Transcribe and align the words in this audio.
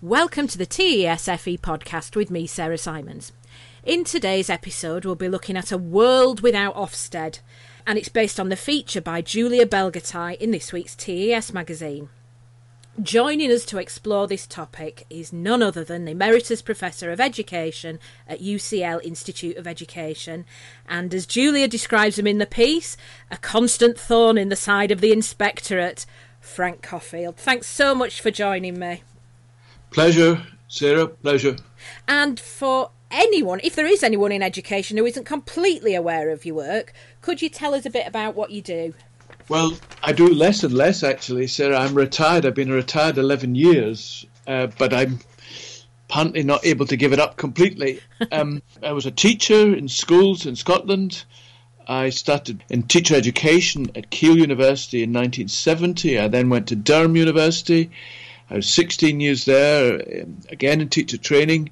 Welcome 0.00 0.46
to 0.46 0.58
the 0.58 0.64
TESFE 0.64 1.58
podcast 1.58 2.14
with 2.14 2.30
me, 2.30 2.46
Sarah 2.46 2.78
Simons. 2.78 3.32
In 3.82 4.04
today's 4.04 4.48
episode, 4.48 5.04
we'll 5.04 5.16
be 5.16 5.28
looking 5.28 5.56
at 5.56 5.72
a 5.72 5.76
world 5.76 6.40
without 6.40 6.76
Ofsted, 6.76 7.40
and 7.84 7.98
it's 7.98 8.08
based 8.08 8.38
on 8.38 8.48
the 8.48 8.54
feature 8.54 9.00
by 9.00 9.22
Julia 9.22 9.66
Belgutay 9.66 10.36
in 10.38 10.52
this 10.52 10.72
week's 10.72 10.94
TES 10.94 11.52
magazine. 11.52 12.10
Joining 13.02 13.50
us 13.50 13.64
to 13.64 13.78
explore 13.78 14.28
this 14.28 14.46
topic 14.46 15.04
is 15.10 15.32
none 15.32 15.64
other 15.64 15.82
than 15.82 16.04
the 16.04 16.12
Emeritus 16.12 16.62
Professor 16.62 17.10
of 17.10 17.20
Education 17.20 17.98
at 18.28 18.40
UCL 18.40 19.04
Institute 19.04 19.56
of 19.56 19.66
Education, 19.66 20.44
and 20.88 21.12
as 21.12 21.26
Julia 21.26 21.66
describes 21.66 22.20
him 22.20 22.28
in 22.28 22.38
the 22.38 22.46
piece, 22.46 22.96
a 23.32 23.36
constant 23.36 23.98
thorn 23.98 24.38
in 24.38 24.48
the 24.48 24.54
side 24.54 24.92
of 24.92 25.00
the 25.00 25.10
Inspectorate, 25.10 26.06
Frank 26.40 26.82
Coffield. 26.82 27.36
Thanks 27.36 27.66
so 27.66 27.96
much 27.96 28.20
for 28.20 28.30
joining 28.30 28.78
me. 28.78 29.02
Pleasure, 29.90 30.42
Sarah, 30.68 31.08
pleasure. 31.08 31.56
And 32.06 32.38
for 32.38 32.90
anyone, 33.10 33.60
if 33.62 33.74
there 33.74 33.86
is 33.86 34.02
anyone 34.02 34.32
in 34.32 34.42
education 34.42 34.96
who 34.96 35.06
isn't 35.06 35.24
completely 35.24 35.94
aware 35.94 36.30
of 36.30 36.44
your 36.44 36.56
work, 36.56 36.92
could 37.20 37.40
you 37.42 37.48
tell 37.48 37.74
us 37.74 37.86
a 37.86 37.90
bit 37.90 38.06
about 38.06 38.34
what 38.34 38.50
you 38.50 38.62
do? 38.62 38.94
Well, 39.48 39.78
I 40.02 40.12
do 40.12 40.28
less 40.28 40.62
and 40.62 40.74
less 40.74 41.02
actually, 41.02 41.46
Sarah. 41.46 41.78
I'm 41.78 41.94
retired. 41.94 42.44
I've 42.44 42.54
been 42.54 42.70
retired 42.70 43.16
11 43.16 43.54
years, 43.54 44.26
uh, 44.46 44.66
but 44.78 44.92
I'm 44.92 45.20
apparently 46.08 46.42
not 46.42 46.66
able 46.66 46.86
to 46.86 46.96
give 46.96 47.12
it 47.12 47.20
up 47.20 47.36
completely. 47.36 48.00
Um, 48.32 48.62
I 48.82 48.92
was 48.92 49.06
a 49.06 49.12
teacher 49.12 49.74
in 49.74 49.86
schools 49.86 50.44
in 50.44 50.56
Scotland. 50.56 51.24
I 51.86 52.10
started 52.10 52.64
in 52.68 52.82
teacher 52.82 53.14
education 53.14 53.92
at 53.94 54.10
Keele 54.10 54.36
University 54.36 55.04
in 55.04 55.10
1970. 55.10 56.18
I 56.18 56.26
then 56.26 56.50
went 56.50 56.66
to 56.68 56.76
Durham 56.76 57.14
University. 57.14 57.92
I 58.50 58.56
was 58.56 58.68
16 58.68 59.20
years 59.20 59.44
there, 59.44 60.22
um, 60.22 60.38
again 60.48 60.80
in 60.80 60.88
teacher 60.88 61.18
training. 61.18 61.70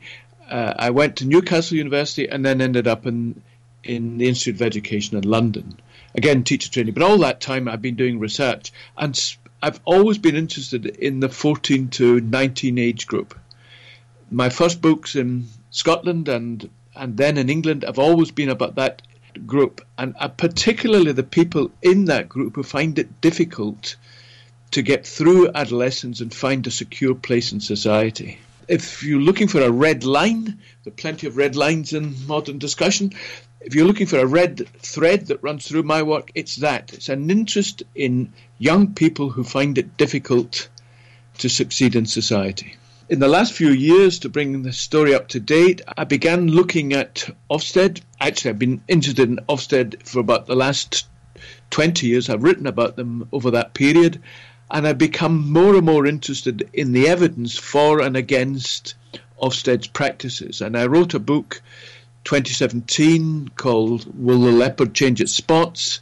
Uh, 0.49 0.75
I 0.79 0.91
went 0.91 1.17
to 1.17 1.27
Newcastle 1.27 1.77
University 1.77 2.29
and 2.29 2.45
then 2.45 2.61
ended 2.61 2.87
up 2.87 3.07
in 3.07 3.43
in 3.83 4.19
the 4.19 4.29
Institute 4.29 4.57
of 4.57 4.63
Education 4.63 5.17
in 5.17 5.25
London. 5.25 5.79
Again, 6.15 6.43
teacher 6.43 6.71
training. 6.71 6.95
But 6.95 7.05
all 7.05 7.19
that 7.19 7.41
time, 7.41 7.69
I've 7.69 7.83
been 7.83 7.95
doing 7.95 8.19
research, 8.19 8.73
and 8.97 9.19
I've 9.63 9.81
always 9.85 10.19
been 10.19 10.37
interested 10.37 10.87
in 10.87 11.21
the 11.21 11.29
14 11.29 11.89
to 11.91 12.21
19 12.21 12.79
age 12.79 13.07
group. 13.07 13.39
My 14.31 14.49
first 14.49 14.81
books 14.81 15.15
in 15.15 15.47
Scotland 15.71 16.29
and 16.29 16.69
and 16.95 17.17
then 17.17 17.39
in 17.39 17.51
England 17.51 17.85
have 17.85 17.99
always 17.99 18.31
been 18.31 18.49
about 18.49 18.75
that 18.75 19.03
group, 19.47 19.85
and 19.97 20.15
uh, 20.19 20.29
particularly 20.29 21.13
the 21.13 21.23
people 21.23 21.71
in 21.83 22.07
that 22.07 22.29
group 22.29 22.57
who 22.57 22.63
find 22.63 22.99
it 22.99 23.21
difficult 23.21 23.97
to 24.77 24.83
get 24.83 25.07
through 25.07 25.49
adolescence 25.55 26.21
and 26.21 26.35
find 26.35 26.67
a 26.67 26.71
secure 26.71 27.15
place 27.15 27.51
in 27.51 27.61
society. 27.61 28.39
If 28.69 29.03
you're 29.03 29.23
looking 29.23 29.49
for 29.49 29.63
a 29.63 29.71
red 29.71 30.05
line, 30.05 30.45
there 30.85 30.93
are 30.93 31.03
plenty 31.03 31.27
of 31.27 31.39
red 31.39 31.57
lines 31.57 31.95
in 31.95 32.15
modern 32.27 32.59
discussion. 32.59 33.15
If 33.63 33.75
you're 33.75 33.87
looking 33.87 34.07
for 34.07 34.19
a 34.19 34.27
red 34.27 34.69
thread 34.81 35.29
that 35.29 35.43
runs 35.43 35.67
through 35.67 35.85
my 35.85 36.03
work, 36.03 36.31
it's 36.35 36.57
that. 36.57 36.93
It's 36.93 37.09
an 37.09 37.31
interest 37.31 37.85
in 37.95 38.35
young 38.59 38.93
people 38.93 39.31
who 39.31 39.45
find 39.45 39.79
it 39.79 39.97
difficult 39.97 40.69
to 41.39 41.49
succeed 41.49 41.97
in 41.97 42.05
society. 42.05 42.75
In 43.09 43.19
the 43.19 43.29
last 43.29 43.55
few 43.55 43.71
years, 43.71 44.19
to 44.19 44.29
bring 44.29 44.63
the 44.63 44.75
story 44.75 45.15
up 45.15 45.29
to 45.29 45.41
date, 45.41 45.81
I 45.97 46.05
began 46.05 46.49
looking 46.49 46.93
at 46.93 47.31
Ofsted. 47.51 48.03
Actually, 48.21 48.51
I've 48.51 48.59
been 48.59 48.83
interested 48.89 49.27
in 49.27 49.41
Ofsted 49.49 50.07
for 50.07 50.19
about 50.19 50.47
the 50.47 50.55
last 50.55 51.07
20 51.71 52.07
years. 52.07 52.29
I've 52.29 52.43
written 52.43 52.67
about 52.67 52.97
them 52.97 53.27
over 53.33 53.53
that 53.53 53.73
period 53.73 54.21
and 54.71 54.87
I've 54.87 54.99
become 54.99 55.53
more 55.53 55.77
and 55.77 55.87
more 55.87 56.07
interested 56.07 56.69
in 56.73 56.93
the 56.93 57.09
evidence 57.09 57.57
for 57.57 58.01
and 58.01 58.17
against 58.17 58.95
Ofsted's 59.41 59.87
practices. 59.87 60.61
And 60.61 60.77
I 60.77 60.87
wrote 60.87 61.15
a 61.15 61.19
book 61.19 61.61
2017 62.25 63.51
called 63.57 64.07
Will 64.19 64.41
the 64.41 64.53
Leopard 64.53 64.95
Change 64.95 65.21
Its 65.21 65.33
Spots? 65.33 66.01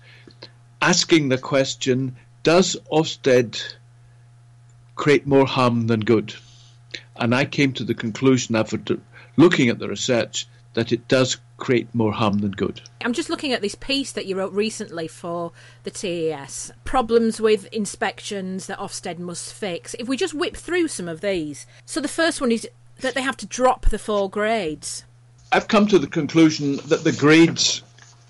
asking 0.84 1.30
the 1.30 1.38
question 1.38 2.14
Does 2.42 2.76
Ofsted 2.92 3.58
create 4.94 5.26
more 5.26 5.46
harm 5.46 5.86
than 5.86 6.00
good? 6.00 6.34
And 7.16 7.34
I 7.34 7.46
came 7.46 7.72
to 7.74 7.84
the 7.84 7.94
conclusion 7.94 8.54
after 8.54 8.98
looking 9.36 9.70
at 9.70 9.78
the 9.78 9.88
research 9.88 10.46
that 10.74 10.92
it 10.92 11.08
does 11.08 11.38
create 11.56 11.92
more 11.94 12.12
harm 12.12 12.38
than 12.38 12.50
good. 12.50 12.80
I'm 13.02 13.12
just 13.12 13.30
looking 13.30 13.52
at 13.52 13.62
this 13.62 13.74
piece 13.74 14.12
that 14.12 14.26
you 14.26 14.36
wrote 14.36 14.52
recently 14.52 15.08
for 15.08 15.52
the 15.84 15.90
TES 15.90 16.72
problems 16.84 17.40
with 17.40 17.66
inspections 17.66 18.66
that 18.66 18.78
Ofsted 18.78 19.18
must 19.18 19.52
fix. 19.52 19.94
If 19.98 20.08
we 20.08 20.16
just 20.16 20.34
whip 20.34 20.56
through 20.56 20.88
some 20.88 21.08
of 21.08 21.20
these. 21.20 21.66
So 21.86 22.00
the 22.00 22.08
first 22.08 22.40
one 22.40 22.52
is 22.52 22.68
that 23.00 23.14
they 23.14 23.22
have 23.22 23.36
to 23.38 23.46
drop 23.46 23.86
the 23.86 23.98
four 23.98 24.28
grades. 24.28 25.04
I've 25.52 25.68
come 25.68 25.86
to 25.88 25.98
the 25.98 26.06
conclusion 26.06 26.76
that 26.86 27.04
the 27.04 27.12
grades 27.12 27.82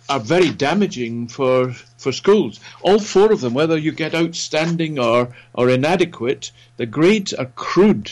are 0.08 0.20
very 0.20 0.50
damaging 0.50 1.28
for 1.28 1.72
for 1.96 2.12
schools. 2.12 2.60
All 2.82 2.98
four 2.98 3.32
of 3.32 3.40
them, 3.40 3.54
whether 3.54 3.78
you 3.78 3.92
get 3.92 4.14
outstanding 4.14 4.98
or 4.98 5.34
or 5.54 5.70
inadequate, 5.70 6.52
the 6.76 6.86
grades 6.86 7.32
are 7.32 7.46
crude. 7.46 8.10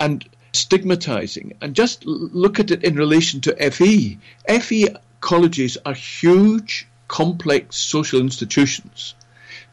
And 0.00 0.26
stigmatizing. 0.54 1.54
And 1.60 1.74
just 1.74 2.04
look 2.04 2.60
at 2.60 2.70
it 2.70 2.84
in 2.84 2.96
relation 2.96 3.40
to 3.42 3.70
FE. 3.70 4.18
FE 4.60 4.88
colleges 5.20 5.78
are 5.84 5.94
huge, 5.94 6.86
complex 7.08 7.76
social 7.76 8.20
institutions. 8.20 9.14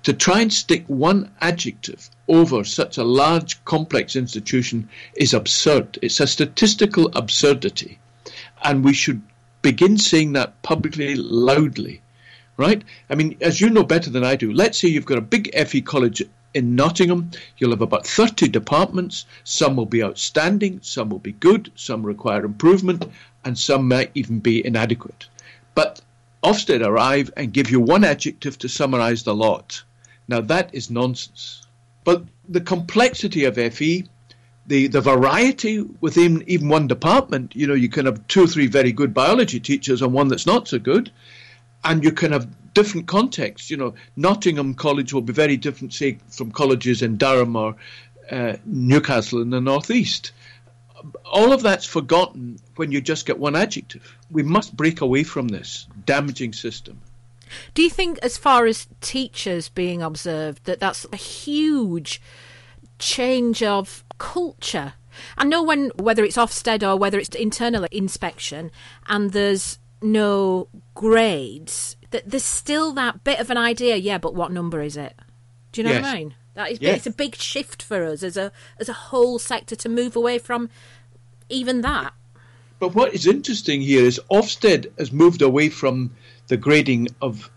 To 0.03 0.14
try 0.14 0.42
and 0.42 0.52
stick 0.52 0.86
one 0.88 1.31
adjective 1.42 2.09
over 2.28 2.64
such 2.64 2.97
a 2.97 3.03
large, 3.03 3.64
complex 3.66 4.16
institution 4.16 4.90
is 5.16 5.34
absurd. 5.34 6.00
It's 6.02 6.19
a 6.19 6.28
statistical 6.28 7.12
absurdity. 7.13 8.00
And 8.63 8.84
we 8.84 8.94
should 8.94 9.22
begin 9.62 9.98
saying 9.98 10.34
that 10.34 10.62
publicly, 10.63 11.16
loudly. 11.16 12.02
Right? 12.58 12.84
I 13.09 13.16
mean, 13.16 13.38
as 13.42 13.62
you 13.62 13.69
know 13.69 13.84
better 13.84 14.09
than 14.09 14.24
I 14.24 14.36
do, 14.36 14.52
let's 14.52 14.78
say 14.78 14.88
you've 14.88 15.06
got 15.06 15.18
a 15.18 15.22
big 15.22 15.52
FE 15.68 15.81
college 15.81 16.24
in 16.53 16.75
Nottingham, 16.75 17.31
you'll 17.57 17.72
have 17.72 17.81
about 17.81 18.06
30 18.06 18.47
departments. 18.50 19.25
Some 19.44 19.75
will 19.75 19.85
be 19.85 20.03
outstanding, 20.03 20.79
some 20.81 21.09
will 21.09 21.19
be 21.19 21.31
good, 21.31 21.72
some 21.75 22.06
require 22.06 22.45
improvement, 22.45 23.06
and 23.45 23.57
some 23.57 23.88
might 23.88 24.12
even 24.16 24.39
be 24.39 24.66
inadequate. 24.66 25.28
But 25.75 26.01
Ofsted 26.44 26.85
arrive 26.85 27.31
and 27.38 27.53
give 27.53 27.69
you 27.69 27.79
one 27.79 28.03
adjective 28.03 28.57
to 28.59 28.69
summarize 28.69 29.23
the 29.23 29.35
lot. 29.35 29.84
Now 30.28 30.41
that 30.41 30.73
is 30.73 30.89
nonsense. 30.89 31.62
But 32.03 32.23
the 32.50 32.62
complexity 32.62 33.45
of 33.45 33.56
FE, 33.56 34.06
the, 34.68 34.88
the 34.88 35.01
variety 35.01 35.81
within 36.01 36.44
even 36.47 36.68
one 36.68 36.88
department, 36.88 37.56
you 37.56 37.68
know, 37.68 37.73
you 37.73 37.89
can 37.89 38.06
have 38.06 38.28
two 38.28 38.44
or 38.44 38.47
three 38.47 38.68
very 38.68 38.91
good 38.91 39.13
biology 39.13 39.59
teachers 39.59 40.01
and 40.01 40.13
one 40.13 40.28
that's 40.28 40.45
not 40.45 40.68
so 40.68 40.79
good, 40.79 41.12
and 41.83 42.03
you 42.03 42.12
can 42.12 42.31
have 42.31 42.47
different 42.73 43.07
contexts. 43.07 43.69
You 43.69 43.77
know, 43.77 43.93
Nottingham 44.15 44.73
College 44.73 45.13
will 45.13 45.21
be 45.21 45.33
very 45.33 45.57
different, 45.57 45.93
say, 45.93 46.17
from 46.29 46.51
colleges 46.51 47.01
in 47.01 47.17
Durham 47.17 47.55
or 47.55 47.75
uh, 48.29 48.57
Newcastle 48.65 49.41
in 49.41 49.49
the 49.49 49.61
northeast. 49.61 50.31
All 51.25 51.51
of 51.51 51.63
that's 51.63 51.85
forgotten 51.85 52.59
when 52.75 52.91
you 52.91 53.01
just 53.01 53.25
get 53.25 53.39
one 53.39 53.55
adjective. 53.55 54.15
We 54.29 54.43
must 54.43 54.75
break 54.75 55.01
away 55.01 55.23
from 55.23 55.47
this 55.47 55.87
damaging 56.05 56.53
system. 56.53 57.01
Do 57.73 57.81
you 57.81 57.89
think, 57.89 58.19
as 58.21 58.37
far 58.37 58.65
as 58.65 58.88
teachers 59.01 59.67
being 59.67 60.01
observed, 60.01 60.65
that 60.65 60.79
that's 60.79 61.05
a 61.11 61.17
huge 61.17 62.21
change 62.99 63.63
of 63.63 64.05
culture? 64.17 64.93
I 65.38 65.43
know 65.43 65.61
when 65.61 65.91
whether 65.97 66.23
it's 66.23 66.38
Ofsted 66.38 66.88
or 66.88 66.95
whether 66.95 67.19
it's 67.19 67.35
internal 67.35 67.85
inspection, 67.91 68.71
and 69.07 69.31
there's 69.31 69.79
no 70.01 70.69
grades, 70.93 71.97
that 72.11 72.29
there's 72.29 72.44
still 72.44 72.94
that 72.94 73.23
bit 73.23 73.39
of 73.39 73.49
an 73.49 73.57
idea. 73.57 73.95
Yeah, 73.95 74.17
but 74.17 74.35
what 74.35 74.51
number 74.51 74.81
is 74.81 74.95
it? 74.95 75.16
Do 75.72 75.81
you 75.81 75.88
know 75.88 75.94
yes. 75.94 76.03
what 76.03 76.09
I 76.09 76.17
mean? 76.17 76.35
That 76.53 76.72
is, 76.72 76.81
yes. 76.81 76.97
it's 76.97 77.07
a 77.07 77.11
big 77.11 77.35
shift 77.35 77.81
for 77.81 78.03
us 78.03 78.23
as 78.23 78.38
a 78.38 78.51
as 78.77 78.89
a 78.89 78.94
whole 78.94 79.39
sector 79.39 79.75
to 79.77 79.89
move 79.89 80.15
away 80.15 80.38
from 80.38 80.69
even 81.50 81.81
that. 81.81 82.13
But 82.80 82.95
what 82.95 83.13
is 83.13 83.27
interesting 83.27 83.81
here 83.81 84.03
is 84.03 84.19
Ofsted 84.31 84.91
has 84.97 85.12
moved 85.12 85.41
away 85.41 85.69
from 85.69 86.12
the 86.47 86.57
grading 86.57 87.09
of 87.21 87.50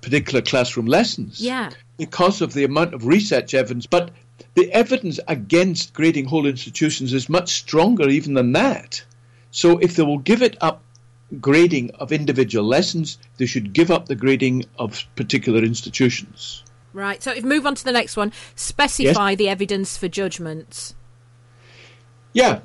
particular 0.00 0.42
classroom 0.42 0.86
lessons. 0.86 1.40
Yeah. 1.40 1.70
Because 1.96 2.42
of 2.42 2.52
the 2.52 2.64
amount 2.64 2.92
of 2.92 3.06
research 3.06 3.54
evidence, 3.54 3.86
but 3.86 4.10
the 4.54 4.70
evidence 4.72 5.20
against 5.28 5.94
grading 5.94 6.26
whole 6.26 6.46
institutions 6.46 7.12
is 7.12 7.28
much 7.28 7.52
stronger 7.52 8.08
even 8.08 8.34
than 8.34 8.52
that. 8.52 9.02
So 9.50 9.78
if 9.78 9.94
they 9.96 10.02
will 10.02 10.18
give 10.18 10.42
it 10.42 10.56
up 10.60 10.82
grading 11.40 11.90
of 11.92 12.12
individual 12.12 12.64
lessons, 12.66 13.18
they 13.36 13.46
should 13.46 13.72
give 13.72 13.90
up 13.90 14.06
the 14.06 14.14
grading 14.14 14.64
of 14.78 15.04
particular 15.16 15.62
institutions. 15.62 16.64
Right. 16.92 17.22
So 17.22 17.32
if 17.32 17.44
move 17.44 17.66
on 17.66 17.74
to 17.74 17.84
the 17.84 17.92
next 17.92 18.16
one, 18.16 18.32
specify 18.54 19.30
Yes. 19.30 19.38
the 19.38 19.48
evidence 19.48 19.96
for 19.96 20.08
judgments. 20.08 20.94
Yeah, 22.32 22.60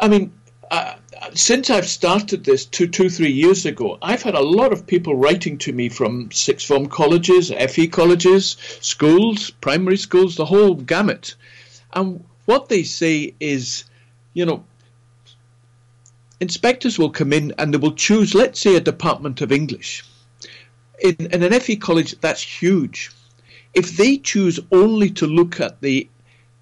I 0.00 0.08
mean, 0.08 0.32
uh, 0.70 0.94
since 1.34 1.70
I've 1.70 1.86
started 1.86 2.44
this 2.44 2.66
two, 2.66 2.86
two, 2.86 3.08
three 3.08 3.30
years 3.30 3.64
ago, 3.66 3.98
I've 4.02 4.22
had 4.22 4.34
a 4.34 4.40
lot 4.40 4.72
of 4.72 4.86
people 4.86 5.14
writing 5.14 5.58
to 5.58 5.72
me 5.72 5.88
from 5.88 6.30
sixth 6.30 6.66
form 6.66 6.86
colleges, 6.86 7.50
FE 7.50 7.88
colleges, 7.88 8.56
schools, 8.80 9.50
primary 9.50 9.96
schools, 9.96 10.36
the 10.36 10.44
whole 10.46 10.74
gamut. 10.74 11.36
And 11.92 12.24
what 12.44 12.68
they 12.68 12.82
say 12.82 13.34
is 13.40 13.84
you 14.34 14.44
know, 14.44 14.64
inspectors 16.46 16.98
will 16.98 17.10
come 17.20 17.32
in 17.32 17.54
and 17.58 17.72
they 17.72 17.78
will 17.78 17.94
choose, 18.08 18.34
let's 18.34 18.60
say, 18.60 18.76
a 18.76 18.90
department 18.92 19.40
of 19.40 19.50
English. 19.50 20.04
In, 21.02 21.16
in 21.34 21.42
an 21.42 21.58
FE 21.58 21.76
college, 21.76 22.14
that's 22.20 22.42
huge. 22.42 23.10
If 23.72 23.96
they 23.96 24.18
choose 24.18 24.60
only 24.70 25.08
to 25.18 25.26
look 25.26 25.58
at 25.60 25.80
the 25.80 26.08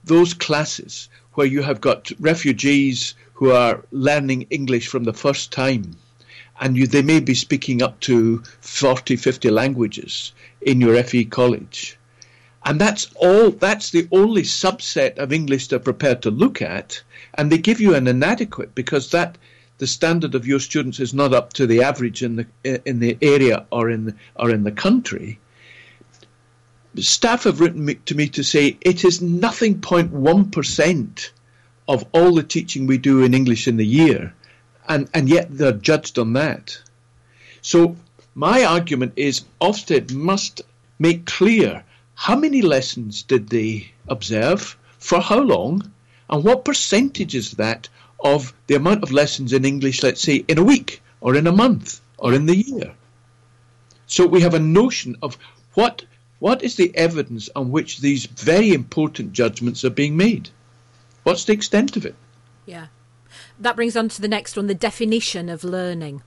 those 0.05 0.35
classes 0.35 1.09
where 1.35 1.47
you 1.55 1.63
have 1.63 1.81
got 1.81 2.13
refugees 2.21 3.15
who 3.35 3.51
are 3.51 3.85
learning 3.91 4.47
English 4.51 4.87
from 4.89 5.05
the 5.05 5.21
first 5.25 5.53
time, 5.53 5.97
and 6.61 6.77
you, 6.77 6.87
they 6.87 7.03
may 7.03 7.21
be 7.21 7.35
speaking 7.35 7.83
up 7.83 7.99
to 8.01 8.43
40, 8.61 9.17
50 9.17 9.51
languages 9.51 10.33
in 10.61 10.81
your 10.81 11.03
FE 11.03 11.25
college. 11.25 11.99
And 12.65 12.81
that's 12.81 13.09
all, 13.17 13.51
that's 13.51 13.91
the 13.91 14.07
only 14.13 14.43
subset 14.43 15.19
of 15.19 15.33
English 15.33 15.67
they're 15.67 15.91
prepared 15.91 16.23
to 16.23 16.31
look 16.31 16.63
at. 16.63 17.03
And 17.35 17.51
they 17.51 17.59
give 17.59 17.81
you 17.81 17.95
an 17.95 18.07
inadequate 18.07 18.75
because 18.75 19.11
that, 19.11 19.39
the 19.83 19.87
standard 19.89 20.37
of 20.37 20.47
your 20.47 20.61
students 20.61 21.01
is 21.01 21.13
not 21.13 21.35
up 21.35 21.53
to 21.53 21.67
the 21.67 21.83
average 21.83 22.23
in 22.23 22.37
the, 22.37 22.47
in 22.89 23.01
the 23.01 23.19
area 23.21 23.67
or 23.73 23.91
in, 23.91 24.17
or 24.37 24.49
in 24.49 24.63
the 24.63 24.71
country. 24.71 25.41
Staff 26.95 27.43
have 27.43 27.59
written 27.59 28.01
to 28.05 28.15
me 28.15 28.29
to 28.29 28.45
say 28.45 28.79
it 28.81 29.05
is 29.05 29.21
nothing 29.21 29.81
point 29.81 30.13
one 30.13 30.53
percent 30.53 31.33
of 31.89 32.05
all 32.13 32.33
the 32.33 32.45
teaching 32.45 32.87
we 32.87 32.97
do 32.97 33.25
in 33.25 33.35
English 33.35 33.67
in 33.67 33.77
the 33.77 33.85
year, 33.85 34.33
and, 34.89 35.11
and 35.15 35.29
yet 35.29 35.49
they're 35.51 35.73
judged 35.73 36.17
on 36.17 36.35
that. 36.35 36.81
So 37.61 37.97
my 38.37 38.63
argument 38.63 39.15
is 39.17 39.43
Ofsted 39.61 40.13
must 40.13 40.63
make 41.01 41.27
clear 41.27 41.83
how 42.15 42.37
many 42.37 42.63
lessons 42.63 43.25
did 43.25 43.49
they 43.49 43.91
observe, 44.07 44.79
for 45.01 45.21
how 45.21 45.41
long, 45.41 45.91
and 46.31 46.45
what 46.45 46.65
percentage 46.65 47.35
is 47.35 47.51
that 47.53 47.89
of 48.23 48.55
the 48.67 48.75
amount 48.75 49.03
of 49.03 49.13
lessons 49.13 49.53
in 49.53 49.65
English, 49.65 50.03
let's 50.03 50.23
say, 50.23 50.45
in 50.49 50.59
a 50.59 50.65
week, 50.65 51.03
or 51.21 51.37
in 51.37 51.47
a 51.47 51.53
month, 51.53 52.01
or 52.19 52.33
in 52.33 52.47
the 52.47 52.57
year. 52.57 52.95
So 54.07 54.27
we 54.27 54.43
have 54.43 54.55
a 54.55 54.61
notion 54.61 55.17
of 55.23 55.37
what 55.75 56.05
what 56.39 56.63
is 56.65 56.75
the 56.75 56.95
evidence 56.97 57.49
on 57.55 57.71
which 57.71 58.01
these 58.01 58.27
very 58.27 58.75
important 58.75 59.33
judgments 59.33 59.85
are 59.85 59.91
being 59.91 60.17
made? 60.17 60.51
What's 61.23 61.45
the 61.45 61.53
extent 61.53 61.97
of 61.97 62.05
it? 62.05 62.17
Yeah. 62.67 62.87
That 63.61 63.77
brings 63.77 63.97
on 63.97 64.09
to 64.09 64.21
the 64.21 64.27
next 64.27 64.57
one 64.57 64.67
the 64.67 64.75
definition 64.75 65.49
of 65.49 65.63
learning. 65.63 66.23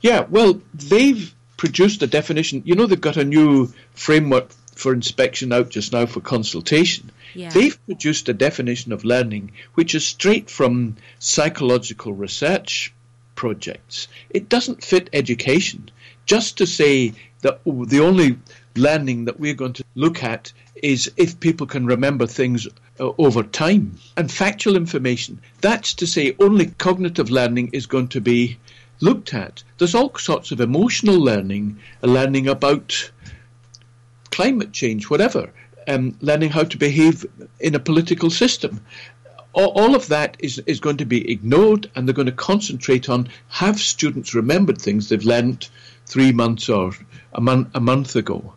Yeah, 0.00 0.20
well, 0.20 0.62
they've 0.72 1.34
produced 1.58 2.02
a 2.02 2.06
definition. 2.06 2.62
You 2.64 2.74
know, 2.74 2.86
they've 2.86 3.00
got 3.00 3.18
a 3.18 3.24
new 3.24 3.72
framework 3.92 4.48
for 4.74 4.92
inspection 4.92 5.52
out 5.52 5.70
just 5.70 5.92
now 5.92 6.06
for 6.06 6.20
consultation. 6.20 7.10
Yeah. 7.34 7.50
They've 7.50 7.86
produced 7.86 8.28
a 8.28 8.34
definition 8.34 8.92
of 8.92 9.04
learning 9.04 9.52
which 9.74 9.94
is 9.94 10.06
straight 10.06 10.50
from 10.50 10.96
psychological 11.18 12.12
research 12.12 12.92
projects. 13.34 14.08
It 14.30 14.48
doesn't 14.48 14.84
fit 14.84 15.10
education. 15.12 15.90
Just 16.26 16.58
to 16.58 16.66
say 16.66 17.14
that 17.40 17.60
the 17.64 18.00
only 18.00 18.38
learning 18.76 19.26
that 19.26 19.40
we're 19.40 19.54
going 19.54 19.72
to 19.74 19.84
look 19.94 20.22
at 20.22 20.52
is 20.82 21.10
if 21.16 21.40
people 21.40 21.66
can 21.66 21.86
remember 21.86 22.26
things 22.26 22.66
uh, 23.00 23.10
over 23.18 23.42
time. 23.42 23.98
And 24.16 24.30
factual 24.30 24.76
information, 24.76 25.40
that's 25.60 25.94
to 25.94 26.06
say 26.06 26.36
only 26.38 26.66
cognitive 26.66 27.30
learning 27.30 27.70
is 27.72 27.86
going 27.86 28.08
to 28.08 28.20
be 28.20 28.58
looked 29.00 29.34
at. 29.34 29.62
There's 29.78 29.94
all 29.94 30.14
sorts 30.16 30.52
of 30.52 30.60
emotional 30.60 31.18
learning, 31.18 31.78
learning 32.02 32.48
about 32.48 33.10
climate 34.32 34.72
change, 34.72 35.08
whatever, 35.08 35.52
um, 35.86 36.16
learning 36.20 36.50
how 36.50 36.64
to 36.64 36.76
behave 36.76 37.24
in 37.60 37.74
a 37.74 37.80
political 37.80 38.30
system. 38.30 38.80
All, 39.52 39.68
all 39.80 39.94
of 39.94 40.08
that 40.08 40.36
is, 40.40 40.58
is 40.66 40.80
going 40.80 40.96
to 40.96 41.04
be 41.04 41.30
ignored, 41.30 41.90
and 41.94 42.08
they're 42.08 42.14
going 42.14 42.26
to 42.26 42.32
concentrate 42.32 43.08
on 43.08 43.28
have 43.48 43.78
students 43.78 44.34
remembered 44.34 44.80
things 44.80 45.08
they've 45.08 45.22
learnt 45.24 45.70
three 46.06 46.32
months 46.32 46.68
or 46.68 46.92
a, 47.32 47.40
mon- 47.40 47.70
a 47.74 47.80
month 47.80 48.16
ago. 48.16 48.54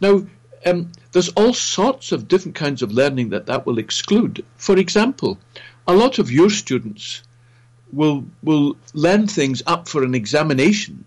Now, 0.00 0.26
um, 0.66 0.92
there's 1.12 1.30
all 1.30 1.54
sorts 1.54 2.12
of 2.12 2.28
different 2.28 2.54
kinds 2.54 2.82
of 2.82 2.92
learning 2.92 3.30
that 3.30 3.46
that 3.46 3.66
will 3.66 3.78
exclude. 3.78 4.44
For 4.56 4.76
example, 4.76 5.38
a 5.86 5.94
lot 5.94 6.18
of 6.18 6.30
your 6.30 6.50
students 6.50 7.22
will 7.92 8.24
will 8.42 8.76
learn 8.92 9.26
things 9.26 9.62
up 9.66 9.88
for 9.88 10.02
an 10.02 10.14
examination. 10.14 11.04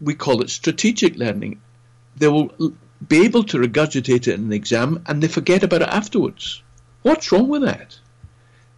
We 0.00 0.14
call 0.14 0.42
it 0.42 0.50
strategic 0.50 1.16
learning. 1.16 1.60
They 2.16 2.28
will 2.28 2.52
be 3.06 3.24
able 3.24 3.44
to 3.44 3.58
regurgitate 3.58 4.26
it 4.26 4.28
in 4.28 4.44
an 4.44 4.52
exam 4.52 5.02
and 5.06 5.22
they 5.22 5.28
forget 5.28 5.62
about 5.62 5.82
it 5.82 5.88
afterwards. 5.88 6.62
What's 7.02 7.32
wrong 7.32 7.48
with 7.48 7.62
that? 7.62 7.98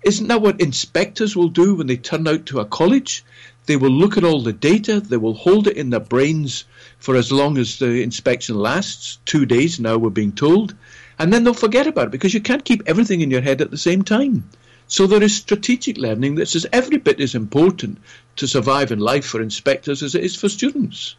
Isn't 0.04 0.28
that 0.28 0.42
what 0.42 0.60
inspectors 0.60 1.36
will 1.36 1.48
do 1.48 1.74
when 1.74 1.86
they 1.86 1.96
turn 1.96 2.26
out 2.26 2.46
to 2.46 2.60
a 2.60 2.64
college? 2.64 3.24
They 3.66 3.76
will 3.76 3.90
look 3.90 4.16
at 4.16 4.24
all 4.24 4.42
the 4.42 4.52
data, 4.52 5.00
they 5.00 5.16
will 5.16 5.34
hold 5.34 5.68
it 5.68 5.76
in 5.76 5.90
their 5.90 6.00
brains 6.00 6.64
for 6.98 7.14
as 7.16 7.30
long 7.30 7.58
as 7.58 7.78
the 7.78 8.02
inspection 8.02 8.56
lasts 8.56 9.18
two 9.24 9.46
days 9.46 9.78
now, 9.78 9.98
we're 9.98 10.10
being 10.10 10.32
told 10.32 10.74
and 11.18 11.32
then 11.32 11.44
they'll 11.44 11.54
forget 11.54 11.86
about 11.86 12.08
it 12.08 12.10
because 12.10 12.34
you 12.34 12.40
can't 12.40 12.64
keep 12.64 12.82
everything 12.86 13.20
in 13.20 13.30
your 13.30 13.40
head 13.40 13.60
at 13.60 13.70
the 13.70 13.78
same 13.78 14.02
time. 14.02 14.48
So 14.88 15.06
there 15.06 15.22
is 15.22 15.36
strategic 15.36 15.96
learning 15.96 16.34
that's 16.34 16.66
every 16.72 16.98
bit 16.98 17.20
as 17.20 17.34
important 17.34 17.98
to 18.36 18.48
survive 18.48 18.92
in 18.92 18.98
life 18.98 19.24
for 19.24 19.40
inspectors 19.40 20.02
as 20.02 20.14
it 20.14 20.24
is 20.24 20.36
for 20.36 20.48
students. 20.48 21.14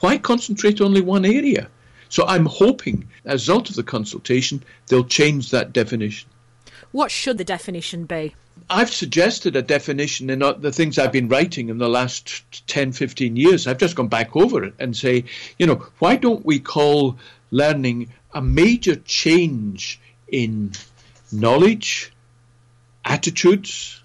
Why 0.00 0.18
concentrate 0.18 0.80
only 0.80 1.00
one 1.00 1.24
area? 1.24 1.68
So 2.08 2.26
I'm 2.26 2.46
hoping, 2.46 3.08
as 3.24 3.32
a 3.32 3.52
result 3.52 3.70
of 3.70 3.76
the 3.76 3.82
consultation, 3.82 4.62
they'll 4.86 5.04
change 5.04 5.50
that 5.50 5.72
definition. 5.72 6.28
What 6.92 7.10
should 7.10 7.38
the 7.38 7.44
definition 7.44 8.04
be? 8.04 8.34
I've 8.70 8.92
suggested 8.92 9.54
a 9.54 9.62
definition 9.62 10.30
in 10.30 10.38
the 10.38 10.72
things 10.72 10.98
I've 10.98 11.12
been 11.12 11.28
writing 11.28 11.68
in 11.68 11.78
the 11.78 11.88
last 11.88 12.44
10, 12.68 12.92
15 12.92 13.36
years. 13.36 13.66
I've 13.66 13.78
just 13.78 13.96
gone 13.96 14.08
back 14.08 14.34
over 14.34 14.64
it 14.64 14.74
and 14.78 14.96
say, 14.96 15.24
you 15.58 15.66
know, 15.66 15.86
why 15.98 16.16
don't 16.16 16.44
we 16.44 16.58
call 16.58 17.18
learning 17.50 18.12
a 18.32 18.40
major 18.42 18.96
change 18.96 20.00
in 20.28 20.72
knowledge, 21.30 22.12
attitudes, 23.04 24.02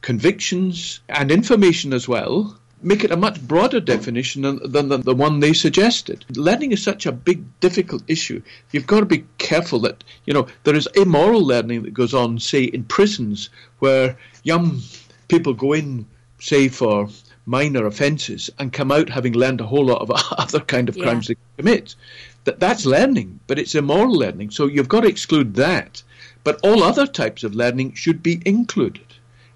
convictions, 0.00 1.00
and 1.08 1.30
information 1.30 1.92
as 1.92 2.08
well? 2.08 2.58
Make 2.86 3.02
it 3.02 3.10
a 3.10 3.16
much 3.16 3.42
broader 3.48 3.80
definition 3.80 4.42
than, 4.42 4.60
than 4.70 4.88
the, 4.88 4.96
the, 4.96 5.14
one 5.14 5.40
they 5.40 5.52
suggested. 5.52 6.24
Learning 6.36 6.70
is 6.70 6.80
such 6.80 7.04
a 7.04 7.10
big, 7.10 7.42
difficult 7.58 8.04
issue. 8.06 8.40
You've 8.70 8.86
got 8.86 9.00
to 9.00 9.06
be 9.06 9.24
careful 9.38 9.80
that, 9.80 10.04
you 10.24 10.32
know, 10.32 10.46
there 10.62 10.76
is 10.76 10.88
immoral 10.94 11.44
learning 11.44 11.82
that 11.82 11.94
goes 11.94 12.14
on, 12.14 12.38
say, 12.38 12.62
in 12.62 12.84
prisons 12.84 13.50
where 13.80 14.16
young 14.44 14.80
people 15.26 15.52
go 15.52 15.72
in, 15.72 16.06
say, 16.38 16.68
for 16.68 17.08
minor 17.44 17.86
offences 17.86 18.50
and 18.60 18.72
come 18.72 18.92
out 18.92 19.08
having 19.08 19.32
learned 19.32 19.60
a 19.60 19.66
whole 19.66 19.86
lot 19.86 20.00
of 20.00 20.12
other 20.38 20.60
kind 20.60 20.88
of 20.88 20.96
crimes 20.96 21.28
yeah. 21.28 21.34
they 21.34 21.62
commit. 21.62 21.96
That, 22.44 22.60
that's 22.60 22.86
learning, 22.86 23.40
but 23.48 23.58
it's 23.58 23.74
immoral 23.74 24.14
learning. 24.14 24.52
So 24.52 24.66
you've 24.66 24.88
got 24.88 25.00
to 25.00 25.08
exclude 25.08 25.56
that. 25.56 26.04
But 26.44 26.60
all 26.62 26.84
other 26.84 27.08
types 27.08 27.42
of 27.42 27.56
learning 27.56 27.94
should 27.94 28.22
be 28.22 28.40
included. 28.46 29.02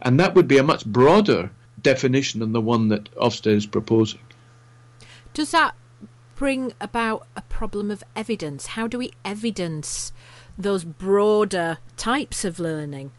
And 0.02 0.18
that 0.18 0.34
would 0.34 0.48
be 0.48 0.58
a 0.58 0.64
much 0.64 0.84
broader 0.84 1.50
definition 1.82 2.40
than 2.40 2.52
the 2.52 2.60
one 2.60 2.88
that 2.88 3.14
Ofsted 3.16 3.54
is 3.54 3.66
proposing. 3.66 4.20
Does 5.34 5.50
that 5.52 5.74
bring 6.34 6.72
about 6.80 7.26
a 7.36 7.42
problem 7.42 7.90
of 7.90 8.02
evidence? 8.16 8.68
How 8.68 8.86
do 8.86 8.98
we 8.98 9.12
evidence 9.24 10.12
those 10.56 10.84
broader 10.84 11.78
types 11.96 12.44
of 12.44 12.58
learning? 12.58 13.12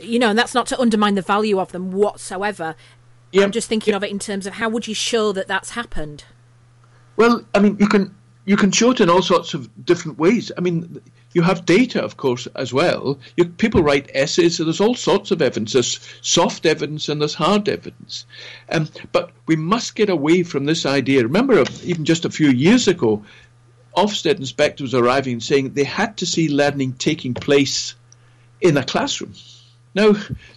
You 0.00 0.18
know, 0.18 0.30
and 0.30 0.38
that's 0.38 0.54
not 0.54 0.66
to 0.68 0.80
undermine 0.80 1.16
the 1.16 1.22
value 1.22 1.58
of 1.58 1.72
them 1.72 1.90
whatsoever. 1.92 2.76
Yeah. 3.32 3.42
I'm 3.42 3.50
just 3.52 3.68
thinking 3.68 3.92
yeah. 3.92 3.96
of 3.96 4.04
it 4.04 4.10
in 4.10 4.18
terms 4.18 4.46
of 4.46 4.54
how 4.54 4.68
would 4.68 4.86
you 4.86 4.94
show 4.94 5.32
that 5.32 5.48
that's 5.48 5.70
happened? 5.70 6.24
Well, 7.16 7.44
I 7.54 7.58
mean, 7.58 7.76
you 7.80 7.88
can 7.88 8.14
you 8.48 8.56
can 8.56 8.72
show 8.72 8.92
it 8.92 9.00
in 9.00 9.10
all 9.10 9.20
sorts 9.20 9.52
of 9.52 9.68
different 9.84 10.18
ways. 10.18 10.50
I 10.56 10.62
mean, 10.62 11.02
you 11.34 11.42
have 11.42 11.66
data, 11.66 12.02
of 12.02 12.16
course, 12.16 12.48
as 12.54 12.72
well. 12.72 13.18
You, 13.36 13.44
people 13.44 13.82
write 13.82 14.10
essays, 14.14 14.56
so 14.56 14.64
there's 14.64 14.80
all 14.80 14.94
sorts 14.94 15.30
of 15.30 15.42
evidence. 15.42 15.74
There's 15.74 16.00
soft 16.22 16.64
evidence 16.64 17.10
and 17.10 17.20
there's 17.20 17.34
hard 17.34 17.68
evidence. 17.68 18.24
Um, 18.70 18.88
but 19.12 19.32
we 19.44 19.56
must 19.56 19.94
get 19.94 20.08
away 20.08 20.44
from 20.44 20.64
this 20.64 20.86
idea. 20.86 21.24
Remember, 21.24 21.62
even 21.84 22.06
just 22.06 22.24
a 22.24 22.30
few 22.30 22.48
years 22.48 22.88
ago, 22.88 23.22
Ofsted 23.94 24.38
inspectors 24.38 24.94
arriving 24.94 25.34
and 25.34 25.42
saying 25.42 25.74
they 25.74 25.84
had 25.84 26.16
to 26.16 26.26
see 26.26 26.48
learning 26.48 26.94
taking 26.94 27.34
place 27.34 27.96
in 28.62 28.78
a 28.78 28.82
classroom. 28.82 29.34
Now, 29.94 30.14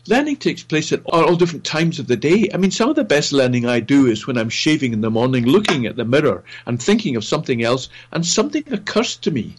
learning 0.07 0.37
takes 0.37 0.63
place 0.63 0.91
at 0.91 1.05
all 1.05 1.35
different 1.35 1.65
times 1.65 1.99
of 1.99 2.07
the 2.07 2.17
day. 2.17 2.49
I 2.53 2.57
mean, 2.57 2.71
some 2.71 2.89
of 2.89 2.95
the 2.95 3.03
best 3.03 3.31
learning 3.31 3.65
I 3.65 3.79
do 3.79 4.07
is 4.07 4.27
when 4.27 4.37
I'm 4.37 4.49
shaving 4.49 4.93
in 4.93 5.01
the 5.01 5.09
morning, 5.09 5.45
looking 5.45 5.85
at 5.85 5.95
the 5.95 6.05
mirror 6.05 6.43
and 6.65 6.81
thinking 6.81 7.15
of 7.15 7.23
something 7.23 7.63
else, 7.63 7.89
and 8.11 8.25
something 8.25 8.63
occurs 8.71 9.15
to 9.17 9.31
me 9.31 9.55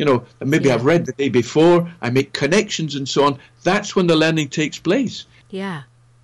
you 0.00 0.06
know, 0.06 0.24
maybe 0.42 0.68
yeah. 0.68 0.76
I've 0.76 0.86
read 0.86 1.04
the 1.04 1.12
day 1.12 1.28
before, 1.28 1.92
I 2.00 2.08
make 2.08 2.32
connections 2.32 2.94
and 2.94 3.06
so 3.06 3.24
on. 3.24 3.38
That's 3.64 3.94
when 3.94 4.06
the 4.06 4.16
learning 4.16 4.48
takes 4.48 4.78
place. 4.78 5.26
Yeah. 5.50 5.82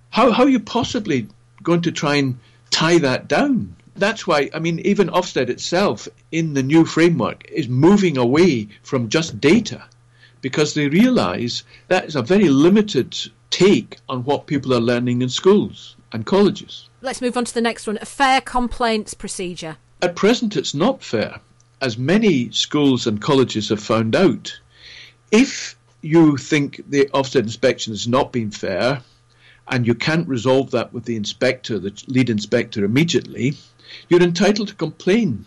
How, 0.09 0.31
how 0.31 0.45
are 0.45 0.49
you 0.49 0.59
possibly 0.59 1.27
going 1.61 1.81
to 1.81 1.91
try 1.91 2.15
and 2.15 2.39
tie 2.71 2.97
that 2.97 3.27
down? 3.27 3.75
That's 3.95 4.25
why, 4.25 4.49
I 4.51 4.57
mean, 4.57 4.79
even 4.79 5.09
Ofsted 5.09 5.49
itself 5.49 6.07
in 6.31 6.55
the 6.55 6.63
new 6.63 6.85
framework 6.85 7.47
is 7.51 7.67
moving 7.67 8.17
away 8.17 8.69
from 8.81 9.09
just 9.09 9.39
data 9.39 9.83
because 10.41 10.73
they 10.73 10.87
realise 10.87 11.63
that 11.87 12.05
is 12.05 12.15
a 12.15 12.21
very 12.21 12.49
limited 12.49 13.17
take 13.49 13.97
on 14.09 14.23
what 14.23 14.47
people 14.47 14.73
are 14.73 14.81
learning 14.81 15.21
in 15.21 15.29
schools 15.29 15.95
and 16.11 16.25
colleges. 16.25 16.89
Let's 17.01 17.21
move 17.21 17.37
on 17.37 17.45
to 17.45 17.53
the 17.53 17.61
next 17.61 17.87
one 17.87 17.97
a 18.01 18.05
fair 18.05 18.41
complaints 18.41 19.13
procedure. 19.13 19.77
At 20.01 20.15
present, 20.15 20.55
it's 20.55 20.73
not 20.73 21.03
fair, 21.03 21.39
as 21.81 21.97
many 21.97 22.51
schools 22.51 23.07
and 23.07 23.21
colleges 23.21 23.69
have 23.69 23.81
found 23.81 24.15
out. 24.15 24.59
If 25.31 25.75
you 26.01 26.37
think 26.37 26.81
the 26.89 27.05
Ofsted 27.13 27.41
inspection 27.41 27.93
has 27.93 28.07
not 28.07 28.31
been 28.31 28.51
fair, 28.51 29.01
and 29.69 29.85
you 29.85 29.93
can't 29.93 30.27
resolve 30.27 30.71
that 30.71 30.93
with 30.93 31.05
the 31.05 31.15
inspector, 31.15 31.77
the 31.79 31.91
lead 32.07 32.29
inspector, 32.29 32.85
immediately, 32.85 33.55
you're 34.07 34.21
entitled 34.21 34.69
to 34.69 34.75
complain. 34.75 35.45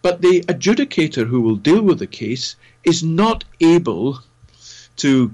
But 0.00 0.22
the 0.22 0.40
adjudicator 0.42 1.26
who 1.26 1.40
will 1.40 1.56
deal 1.56 1.82
with 1.82 1.98
the 1.98 2.06
case 2.06 2.56
is 2.84 3.02
not 3.02 3.44
able 3.60 4.20
to 4.96 5.32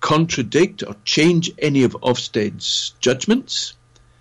contradict 0.00 0.82
or 0.86 0.96
change 1.04 1.50
any 1.58 1.82
of 1.82 1.92
Ofsted's 2.02 2.94
judgments. 3.00 3.74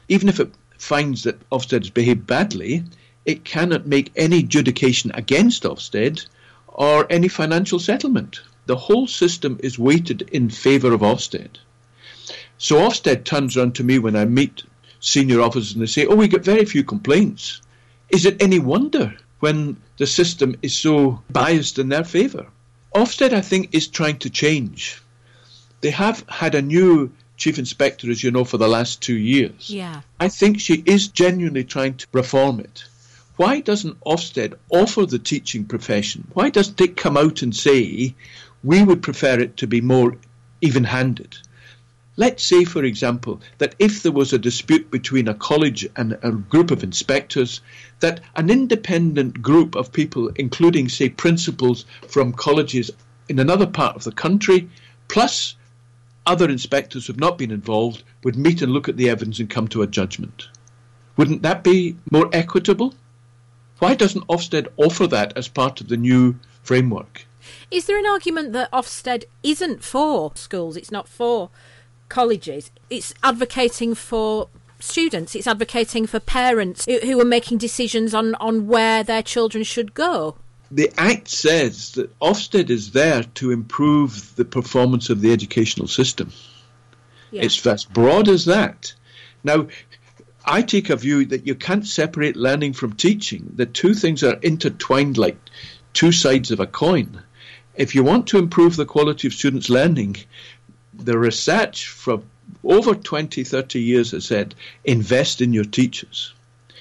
Even 0.07 0.29
if 0.29 0.39
it 0.39 0.51
finds 0.77 1.24
that 1.24 1.50
Ofsted 1.50 1.79
has 1.79 1.89
behaved 1.89 2.25
badly, 2.25 2.84
it 3.25 3.43
cannot 3.43 3.88
make 3.88 4.12
any 4.15 4.39
adjudication 4.39 5.12
against 5.13 5.63
Ofsted 5.63 6.25
or 6.67 7.05
any 7.10 7.27
financial 7.27 7.79
settlement. 7.79 8.41
The 8.65 8.75
whole 8.75 9.07
system 9.07 9.60
is 9.62 9.77
weighted 9.79 10.24
in 10.31 10.50
favour 10.50 10.93
of 10.93 11.01
Ofsted. 11.01 11.57
So 12.57 12.77
Ofsted 12.77 13.24
turns 13.24 13.57
around 13.57 13.75
to 13.75 13.84
me 13.84 14.00
when 14.00 14.15
I 14.15 14.25
meet 14.25 14.63
senior 15.00 15.41
officers 15.41 15.74
and 15.74 15.81
they 15.81 15.88
say, 15.88 16.05
Oh, 16.05 16.15
we 16.15 16.27
get 16.27 16.43
very 16.43 16.65
few 16.65 16.84
complaints. 16.84 17.62
Is 18.10 18.25
it 18.25 18.41
any 18.41 18.60
wonder 18.60 19.15
when 19.39 19.77
the 19.98 20.07
system 20.07 20.55
is 20.62 20.74
so 20.74 21.22
biased 21.29 21.79
in 21.79 21.89
their 21.89 22.03
favour? 22.03 22.48
Ofsted, 22.96 23.34
I 23.34 23.42
think, 23.42 23.75
is 23.75 23.88
trying 23.90 24.20
to 24.20 24.30
change. 24.30 25.02
They 25.82 25.92
have 25.92 26.24
had 26.30 26.56
a 26.56 26.62
new 26.62 27.12
chief 27.36 27.60
inspector, 27.60 28.10
as 28.10 28.24
you 28.24 28.32
know, 28.32 28.46
for 28.46 28.58
the 28.58 28.70
last 28.70 29.02
two 29.02 29.18
years. 29.18 29.70
Yeah. 29.70 30.00
I 30.18 30.30
think 30.30 30.62
she 30.62 30.82
is 30.86 31.10
genuinely 31.10 31.66
trying 31.66 31.96
to 31.96 32.08
reform 32.14 32.62
it. 32.62 32.86
Why 33.36 33.60
doesn't 33.60 34.00
Ofsted 34.06 34.54
offer 34.70 35.06
the 35.06 35.20
teaching 35.20 35.66
profession? 35.66 36.25
Why 36.34 36.50
doesn't 36.50 36.80
it 36.80 36.96
come 36.96 37.18
out 37.18 37.42
and 37.42 37.54
say, 37.54 38.16
we 38.64 38.82
would 38.82 39.04
prefer 39.04 39.42
it 39.42 39.58
to 39.58 39.68
be 39.68 39.82
more 39.82 40.16
even 40.62 40.86
handed? 40.86 41.38
Let's 42.17 42.43
say, 42.43 42.63
for 42.63 42.84
example, 42.86 43.41
that 43.57 43.75
if 43.77 44.01
there 44.01 44.12
was 44.12 44.31
a 44.31 44.39
dispute 44.39 44.89
between 44.89 45.27
a 45.27 45.34
college 45.34 45.86
and 45.98 46.17
a 46.24 46.31
group 46.31 46.72
of 46.72 46.81
inspectors, 46.81 47.60
that 48.00 48.22
an 48.38 48.50
independent 48.50 49.41
group 49.41 49.75
of 49.75 49.91
people, 49.91 50.29
including, 50.36 50.88
say, 50.88 51.10
principals 51.10 51.86
from 52.07 52.31
colleges 52.31 52.89
in 53.27 53.39
another 53.39 53.67
part 53.67 53.98
of 53.98 54.05
the 54.05 54.13
country, 54.13 54.69
plus 55.10 55.55
other 56.25 56.50
inspectors 56.50 57.05
who 57.05 57.13
have 57.13 57.19
not 57.19 57.38
been 57.38 57.51
involved, 57.51 58.03
would 58.24 58.38
meet 58.38 58.62
and 58.62 58.72
look 58.72 58.88
at 58.88 58.95
the 58.95 59.10
evidence 59.10 59.39
and 59.39 59.50
come 59.50 59.67
to 59.67 59.81
a 59.81 59.88
judgment. 59.88 60.48
Wouldn't 61.17 61.41
that 61.41 61.63
be 61.63 61.98
more 62.10 62.29
equitable? 62.31 62.93
Why 63.79 63.93
doesn't 63.93 64.27
Ofsted 64.27 64.67
offer 64.77 65.05
that 65.07 65.38
as 65.38 65.50
part 65.50 65.81
of 65.81 65.89
the 65.89 65.98
new 65.98 66.36
framework? 66.63 67.25
Is 67.69 67.86
there 67.86 68.00
an 68.00 68.05
argument 68.05 68.53
that 68.53 68.72
Ofsted 68.72 69.25
isn't 69.43 69.84
for 69.84 70.31
schools? 70.36 70.77
It's 70.77 70.91
not 70.91 71.07
for 71.07 71.50
colleges. 72.10 72.72
It's 72.90 73.14
advocating 73.24 73.96
for 73.96 74.50
students. 74.80 75.36
It's 75.36 75.48
advocating 75.48 76.08
for 76.08 76.20
parents 76.20 76.86
who, 76.86 77.00
who 77.00 77.20
are 77.20 77.26
making 77.26 77.58
decisions 77.58 78.14
on, 78.14 78.36
on 78.36 78.68
where 78.68 79.04
their 79.04 79.24
children 79.24 79.64
should 79.64 79.94
go. 79.94 80.36
The 80.72 80.92
Act 80.98 81.28
says 81.28 81.92
that 81.92 82.18
Ofsted 82.20 82.70
is 82.70 82.92
there 82.92 83.24
to 83.36 83.52
improve 83.52 84.36
the 84.36 84.46
performance 84.46 85.10
of 85.10 85.22
the 85.22 85.32
educational 85.32 85.88
system. 85.88 86.32
Yeah. 87.32 87.44
It's 87.44 87.66
as 87.66 87.86
broad 87.86 88.28
as 88.28 88.46
that. 88.46 88.94
Now, 89.44 89.68
I 90.46 90.62
take 90.62 90.90
a 90.90 90.96
view 90.96 91.26
that 91.26 91.48
you 91.48 91.56
can't 91.56 91.86
separate 91.86 92.36
learning 92.36 92.74
from 92.74 92.94
teaching. 92.94 93.52
The 93.56 93.66
two 93.66 93.94
things 93.94 94.24
are 94.24 94.40
intertwined 94.42 95.18
like 95.18 95.38
two 95.94 96.12
sides 96.12 96.52
of 96.52 96.60
a 96.60 96.68
coin. 96.68 97.22
If 97.76 97.94
you 97.94 98.04
want 98.04 98.28
to 98.28 98.38
improve 98.38 98.76
the 98.76 98.86
quality 98.86 99.28
of 99.28 99.34
students' 99.34 99.70
learning, 99.70 100.18
the 100.98 101.18
research 101.18 101.88
from 101.88 102.24
over 102.64 102.96
20, 102.96 103.44
30 103.44 103.80
years 103.80 104.12
has 104.12 104.25
said 104.25 104.56
invest 104.84 105.42
in 105.42 105.54
your 105.54 105.64
teachers. 105.64 106.34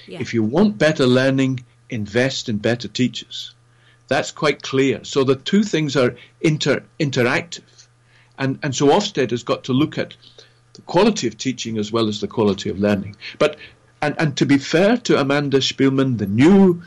Yeah. 0.07 0.21
If 0.21 0.35
you 0.35 0.43
want 0.43 0.79
better 0.79 1.07
learning, 1.07 1.65
invest 1.91 2.49
in 2.49 2.59
better 2.59 2.89
teachers. 2.89 3.55
That's 4.09 4.31
quite 4.31 4.63
clear. 4.63 5.05
So 5.05 5.25
the 5.25 5.37
two 5.37 5.63
things 5.63 5.97
are 5.97 6.15
inter, 6.41 6.83
interactive. 7.01 7.87
And, 8.39 8.59
and 8.63 8.75
so 8.75 8.89
Ofsted 8.89 9.31
has 9.31 9.43
got 9.43 9.65
to 9.65 9.73
look 9.73 9.97
at 9.97 10.15
the 10.75 10.83
quality 10.83 11.27
of 11.27 11.39
teaching 11.39 11.79
as 11.79 11.93
well 11.93 12.09
as 12.09 12.21
the 12.21 12.29
quality 12.29 12.69
of 12.69 12.79
learning. 12.79 13.17
But 13.39 13.57
and, 14.03 14.15
and 14.19 14.37
to 14.37 14.45
be 14.45 14.59
fair 14.59 14.99
to 14.99 15.19
Amanda 15.19 15.59
Spielman, 15.59 16.19
the 16.19 16.27
new 16.27 16.83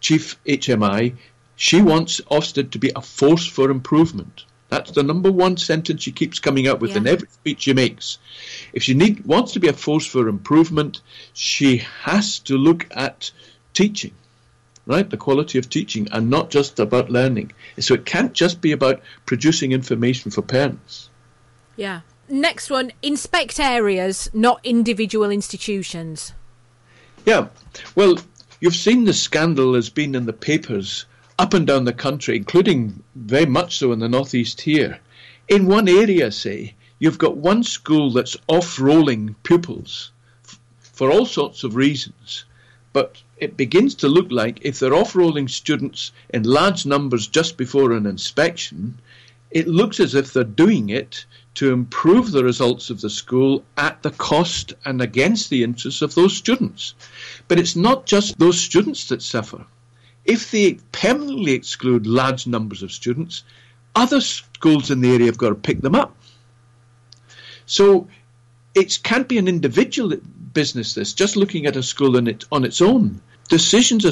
chief 0.00 0.42
HMI, 0.44 1.16
she 1.56 1.80
wants 1.80 2.20
Ofsted 2.30 2.70
to 2.72 2.78
be 2.78 2.92
a 2.94 3.00
force 3.00 3.46
for 3.46 3.70
improvement. 3.70 4.44
That's 4.74 4.90
the 4.90 5.04
number 5.04 5.30
one 5.30 5.56
sentence 5.56 6.02
she 6.02 6.10
keeps 6.10 6.40
coming 6.40 6.66
up 6.66 6.80
with 6.80 6.90
Yeah. 6.90 6.96
in 6.96 7.06
every 7.06 7.28
speech 7.28 7.60
she 7.62 7.74
makes. 7.74 8.18
If 8.72 8.82
she 8.82 8.92
need, 8.94 9.24
wants 9.24 9.52
to 9.52 9.60
be 9.60 9.68
a 9.68 9.72
force 9.72 10.04
for 10.04 10.26
improvement, 10.26 11.00
she 11.32 11.76
has 12.02 12.40
to 12.40 12.58
look 12.58 12.88
at 12.90 13.30
teaching, 13.72 14.10
right? 14.84 15.08
The 15.08 15.16
quality 15.16 15.58
of 15.58 15.70
teaching, 15.70 16.08
and 16.10 16.28
not 16.28 16.50
just 16.50 16.80
about 16.80 17.08
learning. 17.08 17.52
So 17.78 17.94
it 17.94 18.04
can't 18.04 18.32
just 18.32 18.60
be 18.60 18.72
about 18.72 19.00
producing 19.26 19.70
information 19.70 20.32
for 20.32 20.42
parents. 20.42 21.08
Yeah. 21.76 22.00
Next 22.28 22.68
one 22.68 22.90
inspect 23.00 23.60
areas, 23.60 24.28
not 24.34 24.58
individual 24.64 25.30
institutions. 25.30 26.32
Yeah. 27.24 27.46
Well, 27.94 28.18
you've 28.60 28.74
seen 28.74 29.04
the 29.04 29.12
scandal 29.12 29.74
has 29.74 29.88
been 29.88 30.16
in 30.16 30.26
the 30.26 30.32
papers 30.32 31.04
up 31.38 31.54
and 31.54 31.66
down 31.66 31.84
the 31.84 31.92
country, 31.92 32.36
including 32.36 33.02
very 33.14 33.46
much 33.46 33.78
so 33.78 33.92
in 33.92 33.98
the 33.98 34.08
northeast 34.08 34.60
here. 34.60 35.00
In 35.48 35.66
one 35.66 35.88
area, 35.88 36.30
say, 36.30 36.74
you've 36.98 37.18
got 37.18 37.36
one 37.36 37.62
school 37.62 38.10
that's 38.10 38.36
off 38.46 38.78
rolling 38.78 39.34
pupils 39.42 40.12
f- 40.44 40.60
for 40.80 41.10
all 41.10 41.26
sorts 41.26 41.64
of 41.64 41.74
reasons. 41.76 42.44
But 42.92 43.22
it 43.38 43.56
begins 43.56 43.96
to 43.96 44.08
look 44.08 44.30
like 44.30 44.60
if 44.62 44.78
they're 44.78 44.94
off 44.94 45.16
rolling 45.16 45.48
students 45.48 46.12
in 46.30 46.44
large 46.44 46.86
numbers 46.86 47.26
just 47.26 47.56
before 47.56 47.92
an 47.92 48.06
inspection, 48.06 48.98
it 49.50 49.66
looks 49.66 49.98
as 50.00 50.14
if 50.14 50.32
they're 50.32 50.44
doing 50.44 50.88
it 50.88 51.24
to 51.54 51.72
improve 51.72 52.30
the 52.30 52.44
results 52.44 52.90
of 52.90 53.00
the 53.00 53.10
school 53.10 53.64
at 53.76 54.02
the 54.02 54.10
cost 54.10 54.74
and 54.84 55.00
against 55.00 55.50
the 55.50 55.62
interests 55.62 56.02
of 56.02 56.14
those 56.14 56.36
students. 56.36 56.94
But 57.48 57.58
it's 57.58 57.76
not 57.76 58.06
just 58.06 58.38
those 58.38 58.60
students 58.60 59.08
that 59.08 59.22
suffer. 59.22 59.64
If 60.24 60.50
they 60.50 60.74
permanently 60.92 61.52
exclude 61.52 62.06
large 62.06 62.46
numbers 62.46 62.82
of 62.82 62.92
students, 62.92 63.42
other 63.94 64.20
schools 64.20 64.90
in 64.90 65.00
the 65.00 65.12
area 65.12 65.26
have 65.26 65.38
got 65.38 65.50
to 65.50 65.54
pick 65.54 65.80
them 65.80 65.94
up. 65.94 66.16
So 67.66 68.08
it 68.74 68.98
can't 69.02 69.28
be 69.28 69.38
an 69.38 69.48
individual 69.48 70.16
business, 70.52 70.94
this, 70.94 71.12
just 71.12 71.36
looking 71.36 71.66
at 71.66 71.76
a 71.76 71.82
school 71.82 72.16
on, 72.16 72.26
it, 72.26 72.44
on 72.50 72.64
its 72.64 72.80
own. 72.80 73.20
Decisions 73.48 74.04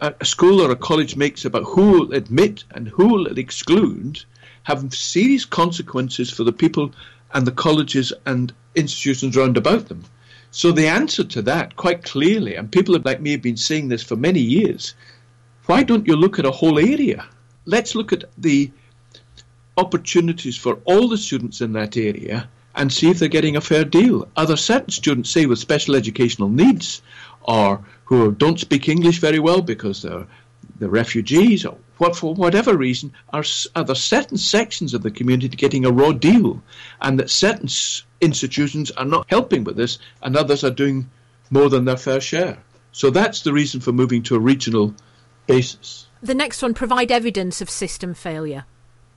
a 0.00 0.24
school 0.24 0.60
or 0.60 0.70
a 0.70 0.76
college 0.76 1.16
makes 1.16 1.44
about 1.44 1.64
who 1.64 1.90
will 1.90 2.12
admit 2.12 2.64
and 2.70 2.88
who 2.88 3.08
will 3.08 3.38
exclude 3.38 4.24
have 4.62 4.94
serious 4.94 5.44
consequences 5.44 6.30
for 6.30 6.44
the 6.44 6.52
people 6.52 6.92
and 7.34 7.46
the 7.46 7.52
colleges 7.52 8.12
and 8.26 8.52
institutions 8.74 9.36
round 9.36 9.56
about 9.56 9.88
them. 9.88 10.04
So 10.50 10.72
the 10.72 10.86
answer 10.86 11.24
to 11.24 11.42
that, 11.42 11.76
quite 11.76 12.04
clearly, 12.04 12.54
and 12.54 12.70
people 12.70 12.96
like 13.04 13.20
me 13.20 13.32
have 13.32 13.42
been 13.42 13.56
saying 13.56 13.88
this 13.88 14.02
for 14.02 14.16
many 14.16 14.40
years, 14.40 14.94
why 15.68 15.82
don't 15.82 16.06
you 16.06 16.16
look 16.16 16.38
at 16.38 16.46
a 16.46 16.50
whole 16.50 16.78
area? 16.78 17.26
Let's 17.66 17.94
look 17.94 18.10
at 18.14 18.24
the 18.38 18.70
opportunities 19.76 20.56
for 20.56 20.78
all 20.86 21.08
the 21.08 21.18
students 21.18 21.60
in 21.60 21.74
that 21.74 21.94
area 21.94 22.48
and 22.74 22.90
see 22.90 23.10
if 23.10 23.18
they're 23.18 23.28
getting 23.28 23.54
a 23.54 23.60
fair 23.60 23.84
deal. 23.84 24.26
Are 24.34 24.46
there 24.46 24.56
certain 24.56 24.90
students, 24.90 25.28
say, 25.28 25.44
with 25.44 25.58
special 25.58 25.94
educational 25.94 26.48
needs 26.48 27.02
or 27.42 27.84
who 28.06 28.32
don't 28.32 28.58
speak 28.58 28.88
English 28.88 29.18
very 29.18 29.40
well 29.40 29.60
because 29.60 30.00
they're, 30.00 30.26
they're 30.78 30.88
refugees 30.88 31.66
or 31.66 31.76
what, 31.98 32.16
for 32.16 32.34
whatever 32.34 32.74
reason, 32.74 33.12
are, 33.34 33.44
are 33.76 33.84
there 33.84 33.94
certain 33.94 34.38
sections 34.38 34.94
of 34.94 35.02
the 35.02 35.10
community 35.10 35.54
getting 35.54 35.84
a 35.84 35.92
raw 35.92 36.12
deal 36.12 36.62
and 37.02 37.18
that 37.18 37.28
certain 37.28 37.68
institutions 38.22 38.90
are 38.92 39.04
not 39.04 39.26
helping 39.28 39.64
with 39.64 39.76
this 39.76 39.98
and 40.22 40.34
others 40.34 40.64
are 40.64 40.70
doing 40.70 41.10
more 41.50 41.68
than 41.68 41.84
their 41.84 41.98
fair 41.98 42.22
share? 42.22 42.56
So 42.92 43.10
that's 43.10 43.42
the 43.42 43.52
reason 43.52 43.82
for 43.82 43.92
moving 43.92 44.22
to 44.22 44.34
a 44.34 44.40
regional 44.40 44.94
basis. 45.48 46.06
The 46.22 46.34
next 46.34 46.62
one 46.62 46.74
provide 46.74 47.10
evidence 47.10 47.60
of 47.60 47.68
system 47.68 48.14
failure. 48.14 48.64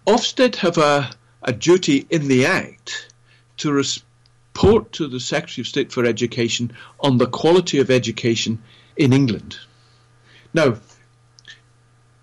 Ofsted 0.07 0.55
have 0.55 0.79
a, 0.79 1.11
a 1.43 1.53
duty 1.53 2.07
in 2.09 2.27
the 2.27 2.47
Act 2.47 3.13
to 3.57 3.71
report 3.71 4.91
to 4.93 5.07
the 5.07 5.19
Secretary 5.19 5.61
of 5.61 5.67
State 5.67 5.91
for 5.91 6.05
Education 6.05 6.71
on 6.99 7.19
the 7.19 7.27
quality 7.27 7.77
of 7.77 7.91
education 7.91 8.63
in 8.97 9.13
England. 9.13 9.59
Now, 10.53 10.77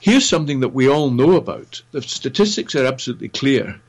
Here's 0.01 0.29
something 0.29 0.61
that 0.61 0.73
we 0.73 0.89
all 0.89 1.11
know 1.11 1.35
about. 1.35 1.83
The 1.91 2.03
statistics 2.03 2.77
are 2.77 2.87
absolutely 2.87 3.29
clear. 3.29 3.81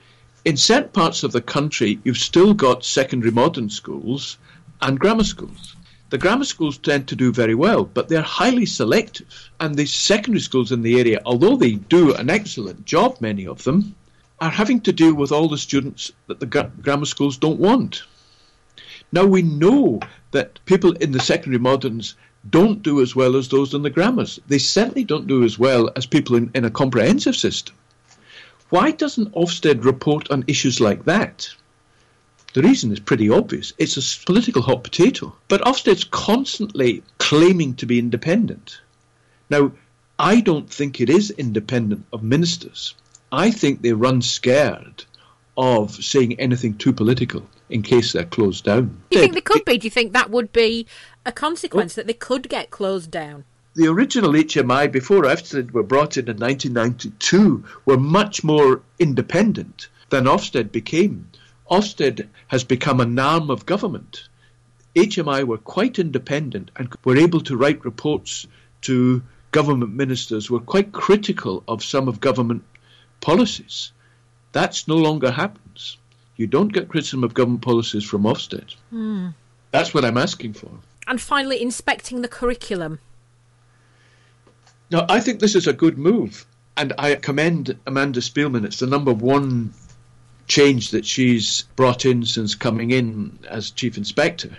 In 0.44 0.58
certain 0.58 0.90
parts 0.90 1.22
of 1.22 1.32
the 1.32 1.42
country, 1.42 2.00
you've 2.04 2.18
still 2.18 2.56
got 2.56 2.84
secondary 2.84 3.32
modern 3.32 3.70
schools 3.70 4.38
and 4.82 5.00
grammar 5.00 5.24
schools. 5.24 5.76
The 6.10 6.18
grammar 6.18 6.46
schools 6.46 6.80
tend 6.80 7.08
to 7.08 7.16
do 7.16 7.32
very 7.32 7.54
well, 7.54 7.86
but 7.86 8.10
they're 8.10 8.22
highly 8.22 8.66
selective. 8.66 9.52
And 9.60 9.76
the 9.76 9.86
secondary 9.86 10.42
schools 10.42 10.72
in 10.72 10.82
the 10.82 11.00
area, 11.00 11.22
although 11.24 11.56
they 11.56 11.74
do 11.74 12.16
an 12.16 12.32
excellent 12.32 12.86
job, 12.86 13.18
many 13.22 13.46
of 13.46 13.64
them, 13.64 13.96
are 14.42 14.50
having 14.50 14.82
to 14.82 14.92
deal 14.92 15.14
with 15.14 15.32
all 15.32 15.48
the 15.48 15.58
students 15.58 16.12
that 16.28 16.40
the 16.40 16.48
grammar 16.82 17.06
schools 17.06 17.38
don't 17.38 17.60
want. 17.60 18.04
Now, 19.12 19.26
we 19.26 19.44
know 19.44 20.00
that 20.32 20.60
people 20.66 20.94
in 20.94 21.12
the 21.12 21.20
secondary 21.20 21.60
moderns 21.60 22.16
don't 22.50 22.82
do 22.82 23.02
as 23.02 23.16
well 23.16 23.36
as 23.36 23.50
those 23.50 23.74
in 23.74 23.84
the 23.84 23.90
grammars. 23.90 24.40
They 24.48 24.60
certainly 24.60 25.04
don't 25.04 25.28
do 25.28 25.44
as 25.44 25.60
well 25.60 25.92
as 25.96 26.06
people 26.06 26.36
in, 26.36 26.50
in 26.56 26.66
a 26.66 26.72
comprehensive 26.72 27.36
system. 27.36 27.76
Why 28.70 28.92
doesn't 28.92 29.34
Ofsted 29.34 29.84
report 29.84 30.32
on 30.32 30.44
issues 30.48 30.80
like 30.80 31.06
that? 31.06 31.50
The 32.54 32.62
reason 32.64 32.92
is 32.92 33.00
pretty 33.00 33.30
obvious. 33.30 33.74
It's 33.78 33.98
a 33.98 34.26
political 34.26 34.62
hot 34.62 34.84
potato. 34.84 35.36
But 35.48 35.62
Ofsted's 35.62 36.04
constantly 36.04 37.04
claiming 37.18 37.76
to 37.76 37.86
be 37.86 38.00
independent. 38.00 38.82
Now, 39.50 39.72
I 40.18 40.42
don't 40.42 40.70
think 40.70 41.00
it 41.00 41.10
is 41.10 41.32
independent 41.32 42.06
of 42.12 42.24
ministers. 42.24 42.96
I 43.32 43.52
think 43.52 43.82
they 43.82 43.94
run 43.94 44.22
scared 44.22 45.06
of 45.58 45.92
saying 45.92 46.40
anything 46.40 46.78
too 46.78 46.94
political 46.94 47.48
in 47.70 47.84
case 47.84 48.14
they're 48.14 48.26
closed 48.26 48.64
down. 48.64 49.02
Do 49.10 49.18
you 49.18 49.22
think 49.22 49.36
they 49.36 49.42
could 49.42 49.66
be? 49.66 49.78
Do 49.78 49.86
you 49.86 49.92
think 49.92 50.14
that 50.14 50.32
would 50.32 50.52
be 50.52 50.88
a 51.26 51.32
consequence 51.32 51.96
well, 51.96 52.02
that 52.02 52.08
they 52.08 52.14
could 52.14 52.50
get 52.50 52.72
closed 52.72 53.12
down? 53.12 53.46
The 53.76 53.88
original 53.88 54.32
HMI 54.32 54.92
before 54.92 55.24
Ofsted 55.24 55.72
were 55.72 55.84
brought 55.84 56.18
in 56.18 56.28
in 56.28 56.38
1992 56.38 57.64
were 57.86 57.98
much 57.98 58.44
more 58.44 58.82
independent 58.98 59.88
than 60.10 60.26
Ofsted 60.26 60.72
became. 60.72 61.30
Ofsted 61.70 62.28
has 62.48 62.64
become 62.64 63.00
an 63.00 63.18
arm 63.20 63.50
of 63.50 63.66
government. 63.66 64.28
HMI 64.96 65.46
were 65.46 65.58
quite 65.58 66.00
independent 66.00 66.72
and 66.76 66.90
were 67.04 67.18
able 67.18 67.42
to 67.42 67.56
write 67.56 67.86
reports 67.86 68.48
to 68.82 69.22
government 69.52 69.94
ministers, 69.94 70.50
were 70.50 70.60
quite 70.60 70.92
critical 70.92 71.64
of 71.68 71.84
some 71.84 72.08
of 72.08 72.20
government 72.20 72.64
policies. 73.22 73.92
That's 74.52 74.88
no 74.88 74.98
longer 74.98 75.32
happens. 75.32 75.98
You 76.38 76.48
don't 76.48 76.74
get 76.74 76.90
criticism 76.90 77.24
of 77.24 77.34
government 77.34 77.62
policies 77.62 78.04
from 78.04 78.24
Ofsted. 78.24 78.76
Mm. 78.94 79.34
That's 79.72 79.94
what 79.94 80.06
I'm 80.06 80.18
asking 80.18 80.54
for. 80.54 80.72
And 81.08 81.22
finally, 81.22 81.62
inspecting 81.62 82.22
the 82.22 82.28
curriculum. 82.28 83.00
Now, 84.92 85.06
I 85.10 85.20
think 85.20 85.40
this 85.40 85.56
is 85.56 85.68
a 85.68 85.74
good 85.74 85.98
move, 85.98 86.46
and 86.78 86.94
I 86.98 87.16
commend 87.16 87.78
Amanda 87.86 88.22
Spielman. 88.22 88.66
It's 88.66 88.80
the 88.80 88.88
number 88.88 89.14
one 89.14 89.74
change 90.50 90.90
that 90.92 91.06
she's 91.06 91.64
brought 91.78 92.06
in 92.06 92.26
since 92.26 92.56
coming 92.56 92.92
in 92.92 93.40
as 93.48 93.72
chief 93.72 93.98
inspector. 93.98 94.58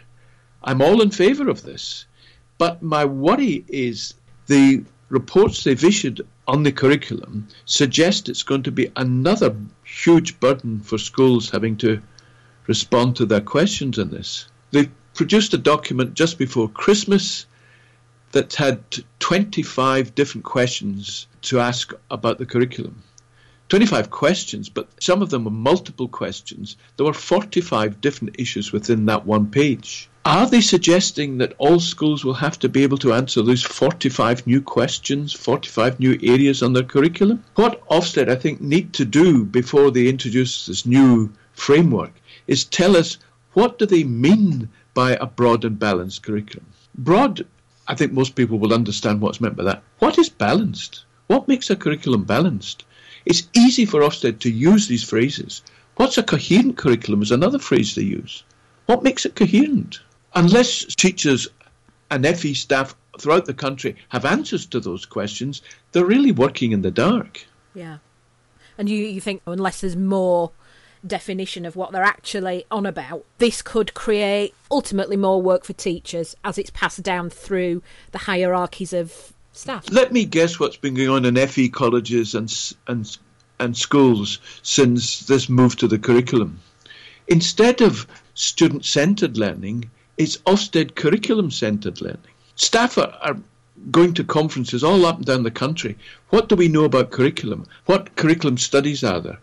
I'm 0.64 0.80
all 0.80 1.02
in 1.02 1.10
favour 1.10 1.50
of 1.50 1.62
this. 1.62 2.06
But 2.56 2.82
my 2.82 3.04
worry 3.04 3.64
is 3.68 4.14
the 4.46 4.84
reports 5.08 5.64
they've 5.64 5.84
issued 5.84 6.26
on 6.46 6.62
the 6.62 6.72
curriculum 6.72 7.48
suggest 7.64 8.28
it's 8.28 8.42
going 8.42 8.62
to 8.62 8.72
be 8.72 8.90
another 8.96 9.54
huge 9.84 10.38
burden 10.40 10.80
for 10.80 10.98
schools 10.98 11.50
having 11.50 11.76
to 11.78 12.00
respond 12.66 13.16
to 13.16 13.26
their 13.26 13.40
questions 13.40 13.98
on 13.98 14.10
this. 14.10 14.46
They 14.70 14.90
produced 15.14 15.54
a 15.54 15.58
document 15.58 16.14
just 16.14 16.38
before 16.38 16.68
Christmas 16.68 17.46
that 18.32 18.54
had 18.54 18.80
25 19.18 20.14
different 20.14 20.44
questions 20.44 21.26
to 21.42 21.58
ask 21.58 21.92
about 22.10 22.38
the 22.38 22.46
curriculum. 22.46 23.02
25 23.70 24.10
questions, 24.10 24.68
but 24.68 24.88
some 25.00 25.22
of 25.22 25.30
them 25.30 25.44
were 25.44 25.50
multiple 25.50 26.08
questions. 26.08 26.76
There 26.96 27.06
were 27.06 27.14
45 27.14 28.00
different 28.00 28.36
issues 28.38 28.72
within 28.72 29.06
that 29.06 29.24
one 29.24 29.46
page. 29.46 30.10
Are 30.26 30.46
they 30.46 30.60
suggesting 30.60 31.38
that 31.38 31.54
all 31.56 31.80
schools 31.80 32.24
will 32.24 32.34
have 32.34 32.58
to 32.58 32.68
be 32.68 32.82
able 32.82 32.98
to 32.98 33.14
answer 33.14 33.40
those 33.42 33.62
45 33.62 34.46
new 34.46 34.60
questions, 34.60 35.32
45 35.32 35.98
new 35.98 36.18
areas 36.22 36.62
on 36.62 36.74
their 36.74 36.82
curriculum? 36.82 37.42
What 37.54 37.80
Ofsted, 37.88 38.28
I 38.28 38.34
think, 38.34 38.60
need 38.60 38.92
to 38.94 39.04
do 39.06 39.44
before 39.44 39.90
they 39.90 40.08
introduce 40.08 40.66
this 40.66 40.84
new 40.84 41.32
framework 41.52 42.12
is 42.46 42.64
tell 42.64 42.96
us 42.96 43.18
what 43.52 43.78
do 43.78 43.86
they 43.86 44.04
mean 44.04 44.68
by 44.94 45.12
a 45.12 45.26
broad 45.26 45.64
and 45.64 45.78
balanced 45.78 46.22
curriculum. 46.22 46.66
Broad, 46.94 47.46
I 47.86 47.94
think 47.94 48.12
most 48.12 48.34
people 48.34 48.58
will 48.58 48.74
understand 48.74 49.20
what's 49.20 49.40
meant 49.40 49.56
by 49.56 49.64
that. 49.64 49.82
What 50.00 50.18
is 50.18 50.28
balanced? 50.28 51.04
What 51.28 51.46
makes 51.48 51.70
a 51.70 51.76
curriculum 51.76 52.24
balanced? 52.24 52.84
It's 53.26 53.48
easy 53.54 53.84
for 53.84 54.00
Ofsted 54.00 54.38
to 54.40 54.50
use 54.50 54.88
these 54.88 55.04
phrases. 55.04 55.62
What's 55.96 56.18
a 56.18 56.22
coherent 56.22 56.76
curriculum 56.76 57.22
is 57.22 57.30
another 57.30 57.58
phrase 57.58 57.94
they 57.94 58.02
use. 58.02 58.42
What 58.86 59.02
makes 59.02 59.26
it 59.26 59.36
coherent? 59.36 60.00
Unless 60.34 60.94
teachers 60.94 61.48
and 62.10 62.26
FE 62.26 62.54
staff 62.54 62.94
throughout 63.18 63.44
the 63.44 63.54
country 63.54 63.96
have 64.08 64.24
answers 64.24 64.66
to 64.66 64.80
those 64.80 65.04
questions, 65.04 65.62
they're 65.92 66.04
really 66.04 66.32
working 66.32 66.72
in 66.72 66.82
the 66.82 66.90
dark. 66.90 67.46
Yeah. 67.74 67.98
And 68.78 68.88
you, 68.88 68.96
you 68.96 69.20
think 69.20 69.42
oh, 69.46 69.52
unless 69.52 69.80
there's 69.80 69.96
more 69.96 70.52
definition 71.06 71.64
of 71.64 71.76
what 71.76 71.92
they're 71.92 72.02
actually 72.02 72.64
on 72.70 72.86
about, 72.86 73.24
this 73.38 73.62
could 73.62 73.94
create 73.94 74.54
ultimately 74.70 75.16
more 75.16 75.40
work 75.40 75.64
for 75.64 75.72
teachers 75.72 76.34
as 76.44 76.58
it's 76.58 76.70
passed 76.70 77.02
down 77.02 77.30
through 77.30 77.82
the 78.12 78.18
hierarchies 78.18 78.92
of 78.92 79.32
staff. 79.52 79.90
Let 79.90 80.12
me 80.12 80.24
guess 80.24 80.58
what's 80.58 80.76
been 80.76 80.94
going 80.94 81.08
on 81.08 81.24
in 81.24 81.46
FE 81.46 81.68
colleges 81.68 82.34
and 82.34 82.52
and 82.86 83.18
and 83.58 83.76
schools 83.76 84.38
since 84.62 85.20
this 85.20 85.48
move 85.48 85.76
to 85.76 85.86
the 85.86 85.98
curriculum. 85.98 86.60
Instead 87.28 87.80
of 87.80 88.06
student-centered 88.34 89.36
learning, 89.36 89.90
it's 90.16 90.38
Ofsted 90.38 90.94
curriculum-centered 90.94 92.00
learning. 92.00 92.34
Staff 92.56 92.96
are, 92.98 93.14
are 93.20 93.36
going 93.90 94.14
to 94.14 94.24
conferences 94.24 94.82
all 94.82 95.06
up 95.06 95.18
and 95.18 95.26
down 95.26 95.42
the 95.42 95.50
country. 95.50 95.96
What 96.30 96.48
do 96.48 96.56
we 96.56 96.68
know 96.68 96.84
about 96.84 97.10
curriculum? 97.10 97.66
What 97.86 98.16
curriculum 98.16 98.58
studies 98.58 99.04
are 99.04 99.20
there? 99.20 99.38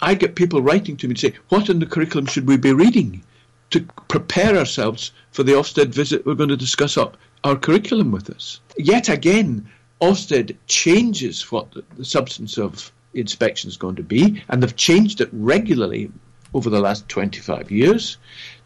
I 0.00 0.14
get 0.14 0.34
people 0.34 0.62
writing 0.62 0.96
to 0.96 1.06
me 1.06 1.12
and 1.12 1.18
say, 1.18 1.34
What 1.50 1.68
in 1.68 1.78
the 1.78 1.86
curriculum 1.86 2.26
should 2.26 2.48
we 2.48 2.56
be 2.56 2.72
reading 2.72 3.22
to 3.70 3.86
prepare 4.08 4.56
ourselves 4.56 5.12
for 5.30 5.42
the 5.42 5.52
Ofsted 5.52 5.88
visit 5.88 6.26
we're 6.26 6.34
going 6.34 6.48
to 6.48 6.56
discuss 6.56 6.96
our 7.44 7.56
curriculum 7.56 8.10
with 8.10 8.30
us. 8.30 8.60
Yet 8.76 9.08
again, 9.08 9.68
Ofsted 10.00 10.56
changes 10.66 11.52
what 11.52 11.74
the 11.96 12.04
substance 12.04 12.56
of 12.56 12.90
inspection 13.12 13.68
is 13.68 13.76
going 13.76 13.96
to 13.96 14.02
be, 14.02 14.42
and 14.48 14.62
they've 14.62 14.76
changed 14.76 15.20
it 15.20 15.28
regularly 15.32 16.10
over 16.54 16.70
the 16.70 16.80
last 16.80 17.08
25 17.08 17.70
years. 17.70 18.16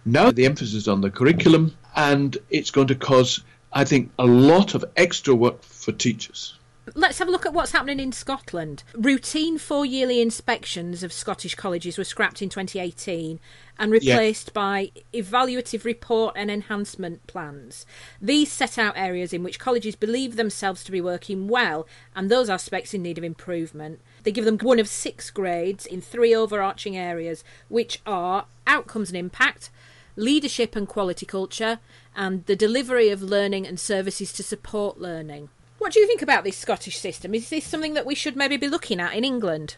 Now 0.04 0.30
the 0.30 0.46
emphasis 0.46 0.74
is 0.74 0.88
on 0.88 1.00
the 1.00 1.10
curriculum, 1.10 1.76
and 1.96 2.37
it's 2.50 2.70
going 2.70 2.88
to 2.88 2.94
cause, 2.94 3.42
I 3.72 3.84
think, 3.84 4.12
a 4.18 4.26
lot 4.26 4.74
of 4.74 4.84
extra 4.96 5.34
work 5.34 5.62
for 5.62 5.92
teachers. 5.92 6.58
Let's 6.94 7.18
have 7.18 7.28
a 7.28 7.30
look 7.30 7.46
at 7.46 7.54
what's 7.54 7.72
happening 7.72 7.98
in 7.98 8.12
Scotland. 8.12 8.82
Routine 8.94 9.56
four 9.56 9.86
yearly 9.86 10.20
inspections 10.20 11.02
of 11.02 11.14
Scottish 11.14 11.54
colleges 11.54 11.96
were 11.96 12.04
scrapped 12.04 12.42
in 12.42 12.50
2018 12.50 13.40
and 13.78 13.90
replaced 13.90 14.48
yeah. 14.48 14.52
by 14.52 14.92
evaluative 15.14 15.84
report 15.84 16.34
and 16.36 16.50
enhancement 16.50 17.26
plans. 17.26 17.86
These 18.20 18.52
set 18.52 18.78
out 18.78 18.98
areas 18.98 19.32
in 19.32 19.42
which 19.42 19.58
colleges 19.58 19.96
believe 19.96 20.36
themselves 20.36 20.84
to 20.84 20.92
be 20.92 21.00
working 21.00 21.48
well 21.48 21.86
and 22.14 22.30
those 22.30 22.50
aspects 22.50 22.92
in 22.92 23.02
need 23.02 23.16
of 23.16 23.24
improvement. 23.24 24.00
They 24.22 24.32
give 24.32 24.44
them 24.44 24.58
one 24.58 24.78
of 24.78 24.88
six 24.88 25.30
grades 25.30 25.86
in 25.86 26.02
three 26.02 26.34
overarching 26.34 26.96
areas, 26.96 27.44
which 27.68 28.02
are 28.04 28.44
outcomes 28.66 29.08
and 29.08 29.16
impact, 29.16 29.70
leadership 30.16 30.76
and 30.76 30.86
quality 30.86 31.24
culture, 31.24 31.80
and 32.14 32.44
the 32.44 32.56
delivery 32.56 33.08
of 33.08 33.22
learning 33.22 33.66
and 33.66 33.80
services 33.80 34.32
to 34.34 34.42
support 34.42 35.00
learning. 35.00 35.48
What 35.84 35.92
do 35.92 36.00
you 36.00 36.06
think 36.06 36.22
about 36.22 36.44
this 36.44 36.56
Scottish 36.56 36.96
system? 36.96 37.34
Is 37.34 37.50
this 37.50 37.66
something 37.66 37.92
that 37.92 38.06
we 38.06 38.14
should 38.14 38.36
maybe 38.36 38.56
be 38.56 38.68
looking 38.68 39.00
at 39.00 39.12
in 39.12 39.22
England? 39.22 39.76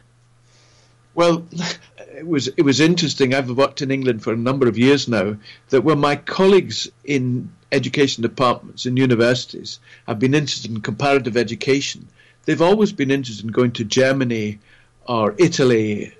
Well, 1.17 1.45
it 1.99 2.25
was 2.25 2.47
it 2.47 2.63
was 2.63 2.79
interesting. 2.79 3.35
I've 3.35 3.51
worked 3.51 3.83
in 3.83 3.91
England 3.91 4.23
for 4.23 4.33
a 4.33 4.37
number 4.37 4.69
of 4.69 4.79
years 4.79 5.09
now. 5.09 5.37
That 5.71 5.83
when 5.83 5.99
my 5.99 6.15
colleagues 6.15 6.89
in 7.03 7.51
education 7.73 8.23
departments 8.23 8.87
in 8.87 8.97
universities 8.97 9.81
have 10.07 10.21
been 10.21 10.33
interested 10.33 10.71
in 10.71 10.81
comparative 10.81 11.37
education, 11.37 12.07
they've 12.45 12.63
always 12.63 12.93
been 12.93 13.11
interested 13.11 13.45
in 13.45 13.51
going 13.51 13.73
to 13.73 13.83
Germany 13.83 14.61
or 15.07 15.35
Italy, 15.39 16.15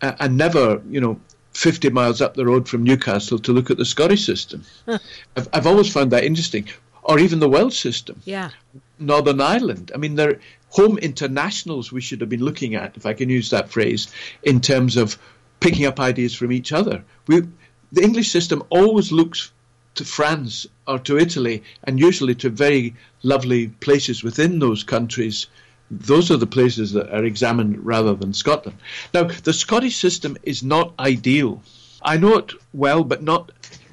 and 0.00 0.36
never, 0.36 0.82
you 0.90 1.00
know, 1.00 1.20
50 1.52 1.90
miles 1.90 2.20
up 2.20 2.34
the 2.34 2.44
road 2.44 2.68
from 2.68 2.82
Newcastle 2.82 3.38
to 3.38 3.52
look 3.52 3.70
at 3.70 3.76
the 3.76 3.84
Scottish 3.84 4.26
system. 4.26 4.64
I've, 5.36 5.48
I've 5.52 5.66
always 5.68 5.92
found 5.92 6.10
that 6.10 6.24
interesting 6.24 6.66
or 7.04 7.20
even 7.20 7.38
the 7.38 7.48
Welsh 7.48 7.78
system. 7.78 8.20
Yeah. 8.24 8.50
Northern 8.98 9.40
Ireland. 9.40 9.92
I 9.94 9.98
mean, 9.98 10.14
they're 10.16 10.40
home 10.70 10.98
internationals 10.98 11.92
we 11.92 12.00
should 12.00 12.20
have 12.20 12.30
been 12.30 12.44
looking 12.44 12.74
at, 12.74 12.96
if 12.96 13.06
I 13.06 13.14
can 13.14 13.28
use 13.30 13.50
that 13.50 13.70
phrase, 13.70 14.08
in 14.42 14.60
terms 14.60 14.96
of 14.96 15.18
picking 15.60 15.86
up 15.86 15.98
ideas 16.00 16.34
from 16.34 16.52
each 16.52 16.72
other. 16.72 17.04
We, 17.26 17.42
the 17.92 18.02
English 18.02 18.30
system 18.30 18.62
always 18.70 19.10
looks 19.10 19.52
to 19.94 20.04
France 20.04 20.66
or 20.86 20.98
to 21.00 21.18
Italy, 21.18 21.62
and 21.84 21.98
usually 21.98 22.34
to 22.36 22.50
very 22.50 22.94
lovely 23.22 23.68
places 23.68 24.22
within 24.22 24.58
those 24.58 24.84
countries 24.84 25.46
Those 25.90 26.30
are 26.30 26.36
the 26.36 26.46
places 26.46 26.92
that 26.92 27.10
are 27.10 27.24
examined 27.24 27.84
rather 27.84 28.14
than 28.14 28.34
Scotland. 28.34 28.78
Now, 29.14 29.24
the 29.24 29.52
Scottish 29.52 29.96
system 29.96 30.36
is 30.42 30.62
not 30.62 30.92
ideal. 30.98 31.62
I 32.02 32.18
know 32.18 32.36
it 32.38 32.52
well, 32.72 33.04
but 33.04 33.22
not. 33.22 33.50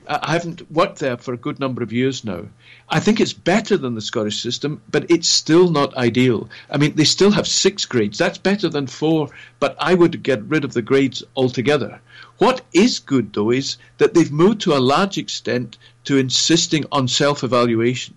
I 0.08 0.34
haven't 0.34 0.72
worked 0.72 1.00
there 1.00 1.18
for 1.18 1.34
a 1.34 1.38
good 1.38 1.60
number 1.60 1.82
of 1.82 1.92
years 1.92 2.24
now. 2.24 2.46
I 2.90 3.00
think 3.00 3.20
it's 3.20 3.34
better 3.34 3.78
than 3.78 3.96
the 3.96 4.02
Scottish 4.02 4.42
system, 4.42 4.82
but 4.92 5.10
it's 5.10 5.28
still 5.28 5.70
not 5.72 5.98
ideal. 5.98 6.50
I 6.70 6.78
mean, 6.78 6.96
they 6.96 7.04
still 7.04 7.32
have 7.32 7.48
six 7.48 7.86
grades. 7.86 8.18
That's 8.18 8.38
better 8.38 8.70
than 8.70 8.88
four, 8.88 9.30
but 9.60 9.76
I 9.80 9.94
would 9.94 10.22
get 10.22 10.44
rid 10.44 10.64
of 10.64 10.74
the 10.74 10.82
grades 10.82 11.24
altogether. 11.36 12.00
What 12.38 12.62
is 12.74 13.00
good, 13.00 13.34
though, 13.34 13.52
is 13.52 13.78
that 13.98 14.14
they've 14.14 14.32
moved 14.32 14.62
to 14.62 14.76
a 14.76 14.80
large 14.80 15.18
extent 15.18 15.78
to 16.04 16.18
insisting 16.18 16.86
on 16.92 17.08
self 17.08 17.44
evaluation. 17.44 18.16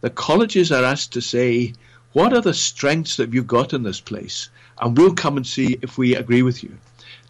The 0.00 0.10
colleges 0.10 0.70
are 0.72 0.84
asked 0.84 1.12
to 1.12 1.20
say, 1.20 1.74
what 2.12 2.32
are 2.32 2.40
the 2.40 2.54
strengths 2.54 3.16
that 3.16 3.32
you've 3.32 3.46
got 3.46 3.72
in 3.72 3.82
this 3.82 4.00
place? 4.00 4.48
And 4.80 4.96
we'll 4.96 5.14
come 5.14 5.36
and 5.36 5.46
see 5.46 5.78
if 5.80 5.96
we 5.96 6.16
agree 6.16 6.42
with 6.42 6.62
you. 6.62 6.76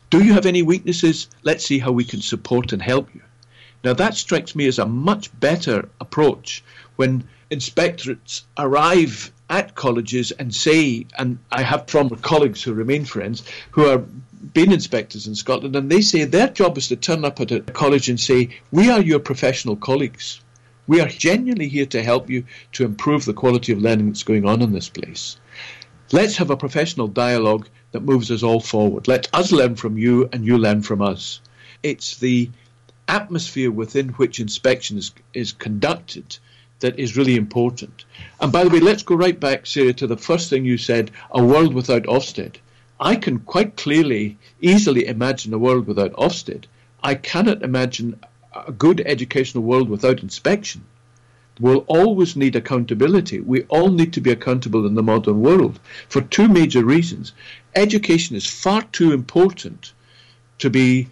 Do 0.08 0.24
you 0.24 0.32
have 0.32 0.46
any 0.46 0.62
weaknesses? 0.62 1.28
Let's 1.42 1.64
see 1.64 1.78
how 1.78 1.92
we 1.92 2.04
can 2.04 2.20
support 2.20 2.72
and 2.72 2.82
help 2.82 3.14
you. 3.14 3.20
Now, 3.82 3.94
that 3.94 4.14
strikes 4.14 4.54
me 4.54 4.66
as 4.66 4.78
a 4.78 4.86
much 4.86 5.30
better 5.40 5.88
approach 6.00 6.62
when 6.96 7.24
inspectorates 7.50 8.42
arrive 8.58 9.32
at 9.48 9.74
colleges 9.74 10.30
and 10.32 10.54
say, 10.54 11.06
and 11.18 11.38
I 11.50 11.62
have 11.62 11.90
former 11.90 12.16
colleagues 12.16 12.62
who 12.62 12.72
remain 12.72 13.04
friends 13.04 13.42
who 13.72 13.86
are 13.86 14.04
been 14.54 14.72
inspectors 14.72 15.26
in 15.26 15.34
Scotland, 15.34 15.76
and 15.76 15.90
they 15.90 16.00
say 16.00 16.24
their 16.24 16.48
job 16.48 16.78
is 16.78 16.88
to 16.88 16.96
turn 16.96 17.24
up 17.24 17.40
at 17.40 17.52
a 17.52 17.60
college 17.60 18.08
and 18.08 18.18
say, 18.18 18.50
We 18.70 18.90
are 18.90 19.00
your 19.00 19.18
professional 19.18 19.76
colleagues. 19.76 20.40
We 20.86 21.00
are 21.00 21.08
genuinely 21.08 21.68
here 21.68 21.86
to 21.86 22.02
help 22.02 22.30
you 22.30 22.44
to 22.72 22.84
improve 22.84 23.24
the 23.24 23.34
quality 23.34 23.72
of 23.72 23.82
learning 23.82 24.06
that's 24.06 24.22
going 24.22 24.46
on 24.46 24.62
in 24.62 24.72
this 24.72 24.88
place. 24.88 25.36
Let's 26.10 26.36
have 26.38 26.50
a 26.50 26.56
professional 26.56 27.06
dialogue 27.06 27.68
that 27.92 28.02
moves 28.02 28.30
us 28.30 28.42
all 28.42 28.60
forward. 28.60 29.06
Let 29.06 29.28
us 29.32 29.52
learn 29.52 29.76
from 29.76 29.98
you 29.98 30.28
and 30.32 30.44
you 30.44 30.58
learn 30.58 30.82
from 30.82 31.02
us. 31.02 31.40
It's 31.82 32.16
the 32.16 32.50
atmosphere 33.10 33.70
within 33.70 34.10
which 34.10 34.38
inspection 34.38 34.96
is, 34.96 35.10
is 35.34 35.52
conducted 35.52 36.38
that 36.78 36.98
is 36.98 37.16
really 37.16 37.36
important. 37.36 38.04
And 38.40 38.50
by 38.52 38.64
the 38.64 38.70
way, 38.70 38.80
let's 38.80 39.02
go 39.02 39.14
right 39.14 39.38
back, 39.38 39.66
Sarah, 39.66 39.92
to 39.94 40.06
the 40.06 40.16
first 40.16 40.48
thing 40.48 40.64
you 40.64 40.78
said 40.78 41.10
a 41.30 41.44
world 41.44 41.74
without 41.74 42.04
Ofsted. 42.04 42.54
I 42.98 43.16
can 43.16 43.40
quite 43.40 43.76
clearly, 43.76 44.38
easily 44.60 45.06
imagine 45.06 45.52
a 45.52 45.58
world 45.58 45.86
without 45.86 46.12
Ofsted. 46.12 46.64
I 47.02 47.14
cannot 47.16 47.62
imagine 47.62 48.20
a 48.54 48.72
good 48.72 49.02
educational 49.04 49.64
world 49.64 49.88
without 49.88 50.22
inspection. 50.22 50.84
We'll 51.58 51.84
always 51.88 52.36
need 52.36 52.56
accountability. 52.56 53.40
We 53.40 53.64
all 53.64 53.90
need 53.90 54.12
to 54.14 54.20
be 54.20 54.30
accountable 54.30 54.86
in 54.86 54.94
the 54.94 55.02
modern 55.02 55.40
world 55.40 55.78
for 56.08 56.22
two 56.22 56.48
major 56.48 56.84
reasons. 56.84 57.32
Education 57.74 58.36
is 58.36 58.46
far 58.46 58.82
too 58.82 59.12
important 59.12 59.92
to 60.58 60.70
be 60.70 61.08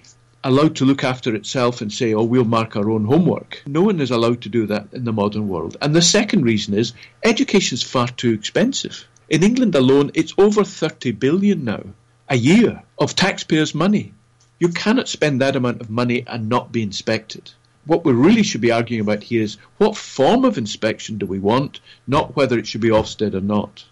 allowed 0.49 0.77
to 0.77 0.87
look 0.87 1.05
after 1.05 1.35
itself 1.35 1.83
and 1.83 1.93
say, 1.93 2.15
oh, 2.15 2.23
we'll 2.23 2.45
mark 2.45 2.75
our 2.75 2.91
own 2.91 3.05
homework. 3.05 3.63
No 3.67 3.83
one 3.83 4.01
is 4.01 4.11
allowed 4.11 4.41
to 4.43 4.49
do 4.49 4.67
that 4.67 4.89
in 4.93 5.05
the 5.05 5.13
modern 5.13 5.47
world. 5.47 5.77
And 5.83 5.95
the 5.95 6.01
second 6.01 6.43
reason 6.43 6.73
is 6.73 6.95
education 7.23 7.75
is 7.75 7.83
far 7.83 8.09
too 8.09 8.33
expensive. 8.33 9.07
In 9.29 9.43
England 9.43 9.75
alone, 9.75 10.11
it's 10.15 10.33
over 10.39 10.65
30 10.65 11.13
billion 11.13 11.65
now 11.65 11.83
a 12.31 12.37
year 12.37 12.83
of 12.99 13.15
taxpayers' 13.15 13.75
money. 13.75 14.15
You 14.59 14.69
cannot 14.69 15.09
spend 15.09 15.41
that 15.41 15.57
amount 15.57 15.83
of 15.83 15.91
money 15.91 16.25
and 16.27 16.49
not 16.49 16.73
be 16.73 16.83
inspected. 16.83 17.51
What 17.85 18.05
we 18.05 18.13
really 18.13 18.43
should 18.43 18.61
be 18.63 18.71
arguing 18.71 19.03
about 19.03 19.23
here 19.23 19.43
is 19.43 19.59
what 19.77 19.97
form 19.97 20.45
of 20.45 20.59
inspection 20.59 21.19
do 21.19 21.27
we 21.27 21.39
want, 21.39 21.81
not 22.07 22.37
whether 22.37 22.59
it 22.59 22.67
should 22.67 22.81
be 22.81 22.89
Ofsted 22.89 23.35
or 23.35 23.41
not. 23.41 23.85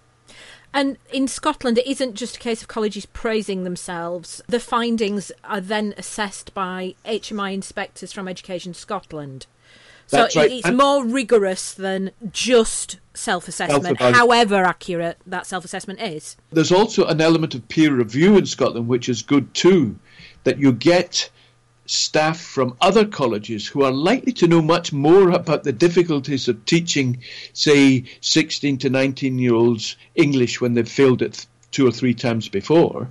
And 0.72 0.98
in 1.12 1.26
Scotland, 1.26 1.78
it 1.78 1.86
isn't 1.86 2.14
just 2.14 2.36
a 2.36 2.40
case 2.40 2.60
of 2.60 2.68
colleges 2.68 3.06
praising 3.06 3.64
themselves. 3.64 4.42
The 4.46 4.60
findings 4.60 5.32
are 5.44 5.60
then 5.60 5.94
assessed 5.96 6.52
by 6.52 6.94
HMI 7.04 7.54
inspectors 7.54 8.12
from 8.12 8.28
Education 8.28 8.74
Scotland. 8.74 9.46
So 10.06 10.22
right. 10.36 10.52
it's 10.52 10.66
And- 10.66 10.76
more 10.76 11.04
rigorous 11.04 11.74
than 11.74 12.12
just 12.30 12.98
self 13.14 13.48
assessment, 13.48 14.00
however 14.00 14.62
accurate 14.62 15.18
that 15.26 15.46
self 15.46 15.64
assessment 15.64 16.00
is. 16.00 16.36
There's 16.50 16.70
also 16.70 17.06
an 17.06 17.20
element 17.20 17.54
of 17.54 17.66
peer 17.68 17.92
review 17.92 18.36
in 18.36 18.46
Scotland, 18.46 18.86
which 18.86 19.08
is 19.08 19.22
good 19.22 19.52
too, 19.54 19.98
that 20.44 20.58
you 20.58 20.72
get 20.72 21.30
staff 21.86 22.40
from 22.40 22.76
other 22.80 23.04
colleges 23.04 23.66
who 23.66 23.82
are 23.82 23.92
likely 23.92 24.32
to 24.32 24.46
know 24.46 24.62
much 24.62 24.92
more 24.92 25.30
about 25.30 25.64
the 25.64 25.72
difficulties 25.72 26.48
of 26.48 26.64
teaching, 26.64 27.18
say, 27.52 28.04
16 28.20 28.78
to 28.78 28.90
19 28.90 29.38
year 29.38 29.54
olds 29.54 29.96
English 30.14 30.60
when 30.60 30.74
they've 30.74 30.88
failed 30.88 31.22
it 31.22 31.46
two 31.70 31.86
or 31.86 31.92
three 31.92 32.14
times 32.14 32.48
before. 32.48 33.08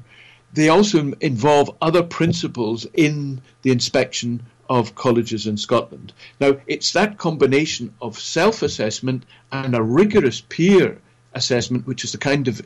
They 0.54 0.70
also 0.70 1.14
involve 1.20 1.76
other 1.82 2.04
principals 2.04 2.88
in 2.94 3.42
the 3.62 3.72
inspection 3.72 4.46
of 4.70 4.96
colleges 4.96 5.48
in 5.48 5.58
Scotland. 5.58 6.14
Now, 6.40 6.58
it's 6.66 6.94
that 6.94 7.18
combination 7.18 7.94
of 8.02 8.20
self 8.20 8.62
assessment 8.62 9.24
and 9.52 9.76
a 9.76 9.84
rigorous 9.84 10.42
peer 10.42 11.00
assessment, 11.34 11.86
which 11.86 12.04
is 12.04 12.12
the 12.12 12.18
kind 12.18 12.48
of 12.48 12.62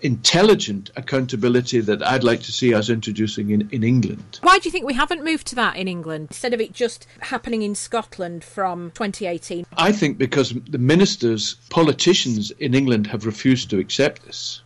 intelligent 0.00 0.90
accountability 0.96 1.80
that 1.80 2.06
I'd 2.06 2.24
like 2.24 2.40
to 2.42 2.52
see 2.52 2.74
us 2.74 2.88
introducing 2.88 3.50
in, 3.50 3.68
in 3.72 3.82
England. 3.82 4.38
Why 4.42 4.58
do 4.58 4.68
you 4.68 4.70
think 4.70 4.86
we 4.86 4.94
haven't 4.94 5.24
moved 5.24 5.46
to 5.48 5.54
that 5.56 5.76
in 5.76 5.88
England 5.88 6.28
instead 6.30 6.54
of 6.54 6.60
it 6.60 6.72
just 6.72 7.06
happening 7.20 7.62
in 7.62 7.74
Scotland 7.74 8.44
from 8.44 8.90
2018? 8.92 9.66
I 9.76 9.92
think 9.92 10.18
because 10.18 10.54
the 10.70 10.78
ministers, 10.78 11.56
politicians 11.70 12.50
in 12.52 12.74
England 12.74 13.06
have 13.08 13.26
refused 13.26 13.70
to 13.70 13.78
accept 13.78 14.24
this. 14.24 14.62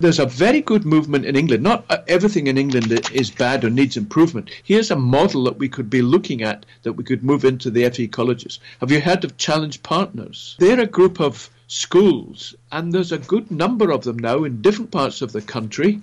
There's 0.00 0.18
a 0.18 0.24
very 0.24 0.62
good 0.62 0.86
movement 0.86 1.26
in 1.26 1.36
England. 1.36 1.62
Not 1.62 1.84
everything 2.08 2.46
in 2.46 2.56
England 2.56 2.90
is 3.12 3.30
bad 3.30 3.64
or 3.64 3.68
needs 3.68 3.98
improvement. 3.98 4.50
Here's 4.64 4.90
a 4.90 4.96
model 4.96 5.44
that 5.44 5.58
we 5.58 5.68
could 5.68 5.90
be 5.90 6.00
looking 6.00 6.42
at 6.42 6.64
that 6.84 6.94
we 6.94 7.04
could 7.04 7.22
move 7.22 7.44
into 7.44 7.70
the 7.70 7.88
FE 7.90 8.08
colleges. 8.08 8.60
Have 8.80 8.90
you 8.90 9.02
heard 9.02 9.24
of 9.24 9.36
Challenge 9.36 9.82
Partners? 9.82 10.56
They're 10.58 10.80
a 10.80 10.86
group 10.86 11.20
of 11.20 11.50
schools, 11.70 12.56
and 12.72 12.92
there's 12.92 13.12
a 13.12 13.18
good 13.18 13.48
number 13.48 13.92
of 13.92 14.02
them 14.02 14.18
now 14.18 14.42
in 14.42 14.60
different 14.60 14.90
parts 14.90 15.22
of 15.22 15.30
the 15.30 15.40
country, 15.40 16.00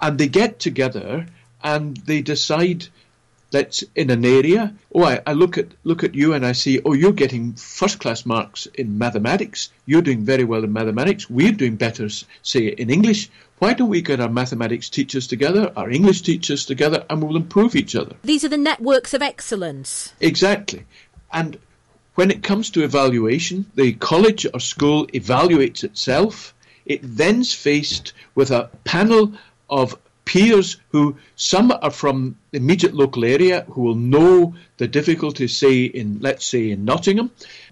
and 0.00 0.16
they 0.16 0.26
get 0.26 0.58
together 0.58 1.26
and 1.62 1.98
they 1.98 2.22
decide 2.22 2.86
that's 3.50 3.84
in 3.94 4.08
an 4.08 4.24
area. 4.24 4.74
Oh, 4.94 5.04
I, 5.04 5.20
I 5.26 5.34
look 5.34 5.58
at 5.58 5.66
look 5.84 6.02
at 6.02 6.14
you 6.14 6.32
and 6.32 6.46
I 6.46 6.52
see, 6.52 6.80
oh, 6.82 6.94
you're 6.94 7.12
getting 7.12 7.52
first 7.52 8.00
class 8.00 8.24
marks 8.24 8.64
in 8.64 8.96
mathematics. 8.96 9.68
You're 9.84 10.00
doing 10.00 10.24
very 10.24 10.44
well 10.44 10.64
in 10.64 10.72
mathematics. 10.72 11.28
We're 11.28 11.52
doing 11.52 11.76
better, 11.76 12.08
say, 12.42 12.68
in 12.68 12.88
English. 12.88 13.28
Why 13.58 13.74
don't 13.74 13.90
we 13.90 14.00
get 14.00 14.18
our 14.18 14.30
mathematics 14.30 14.88
teachers 14.88 15.26
together, 15.26 15.72
our 15.76 15.90
English 15.90 16.22
teachers 16.22 16.64
together, 16.64 17.04
and 17.10 17.22
we'll 17.22 17.36
improve 17.36 17.76
each 17.76 17.94
other? 17.94 18.16
These 18.24 18.44
are 18.44 18.48
the 18.48 18.56
networks 18.56 19.12
of 19.12 19.20
excellence. 19.20 20.14
Exactly. 20.20 20.86
And 21.30 21.58
when 22.14 22.30
it 22.30 22.42
comes 22.42 22.70
to 22.70 22.84
evaluation, 22.84 23.64
the 23.74 23.92
college 23.94 24.46
or 24.52 24.60
school 24.60 25.06
evaluates 25.08 25.84
itself. 25.84 26.54
It 26.84 27.00
then's 27.02 27.52
faced 27.52 28.12
with 28.34 28.50
a 28.50 28.70
panel 28.84 29.32
of 29.70 29.96
peers 30.24 30.76
who 30.90 31.16
some 31.36 31.72
are 31.82 31.90
from 31.90 32.36
the 32.50 32.58
immediate 32.58 32.94
local 32.94 33.24
area 33.24 33.64
who 33.70 33.82
will 33.82 33.94
know 33.94 34.54
the 34.76 34.86
difficulties 34.86 35.56
say 35.56 35.84
in 35.84 36.18
let's 36.20 36.46
say 36.46 36.70
in 36.70 36.84
Nottingham. 36.84 37.30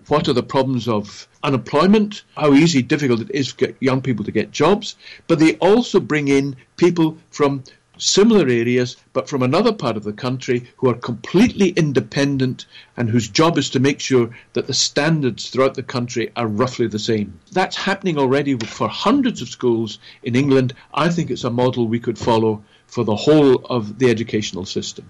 What 0.08 0.28
are 0.28 0.32
the 0.32 0.42
problems 0.42 0.88
of 0.88 1.28
unemployment? 1.42 2.22
How 2.36 2.52
easy 2.52 2.82
difficult 2.82 3.20
it 3.20 3.30
is 3.30 3.52
for 3.52 3.68
young 3.80 4.00
people 4.00 4.24
to 4.24 4.32
get 4.32 4.50
jobs. 4.50 4.96
But 5.26 5.38
they 5.38 5.56
also 5.56 6.00
bring 6.00 6.28
in 6.28 6.56
people 6.76 7.18
from 7.30 7.62
similar 8.00 8.48
areas 8.48 8.96
but 9.12 9.28
from 9.28 9.42
another 9.42 9.72
part 9.72 9.96
of 9.96 10.04
the 10.04 10.12
country 10.12 10.68
who 10.76 10.88
are 10.88 10.94
completely 10.94 11.68
independent 11.70 12.66
and 12.96 13.08
whose 13.08 13.28
job 13.28 13.58
is 13.58 13.70
to 13.70 13.80
make 13.80 14.00
sure 14.00 14.30
that 14.54 14.66
the 14.66 14.74
standards 14.74 15.50
throughout 15.50 15.74
the 15.74 15.82
country 15.82 16.32
are 16.36 16.46
roughly 16.46 16.86
the 16.86 16.98
same. 16.98 17.38
That's 17.52 17.76
happening 17.76 18.18
already 18.18 18.56
for 18.56 18.88
hundreds 18.88 19.42
of 19.42 19.48
schools 19.48 19.98
in 20.22 20.34
England. 20.34 20.74
I 20.94 21.08
think 21.08 21.30
it's 21.30 21.44
a 21.44 21.50
model 21.50 21.86
we 21.86 22.00
could 22.00 22.18
follow 22.18 22.64
for 22.86 23.04
the 23.04 23.16
whole 23.16 23.56
of 23.66 23.98
the 23.98 24.10
educational 24.10 24.66
system. 24.66 25.08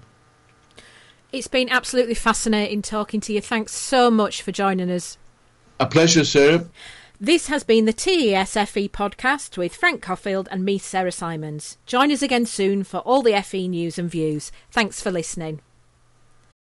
It's 1.32 1.48
been 1.48 1.68
absolutely 1.68 2.14
fascinating 2.14 2.82
talking 2.82 3.20
to 3.20 3.32
you. 3.32 3.40
Thanks 3.40 3.72
so 3.72 4.10
much 4.10 4.42
for 4.42 4.50
joining 4.50 4.90
us. 4.90 5.16
A 5.78 5.86
pleasure, 5.86 6.24
Sarah. 6.24 6.66
This 7.22 7.48
has 7.48 7.64
been 7.64 7.84
the 7.84 7.92
TESFE 7.92 8.88
podcast 8.92 9.58
with 9.58 9.76
Frank 9.76 10.00
Coffield 10.00 10.48
and 10.50 10.64
me, 10.64 10.78
Sarah 10.78 11.12
Simons. 11.12 11.76
Join 11.84 12.10
us 12.10 12.22
again 12.22 12.46
soon 12.46 12.82
for 12.82 13.00
all 13.00 13.20
the 13.20 13.38
FE 13.42 13.68
news 13.68 13.98
and 13.98 14.10
views. 14.10 14.50
Thanks 14.70 15.02
for 15.02 15.10
listening. 15.10 15.60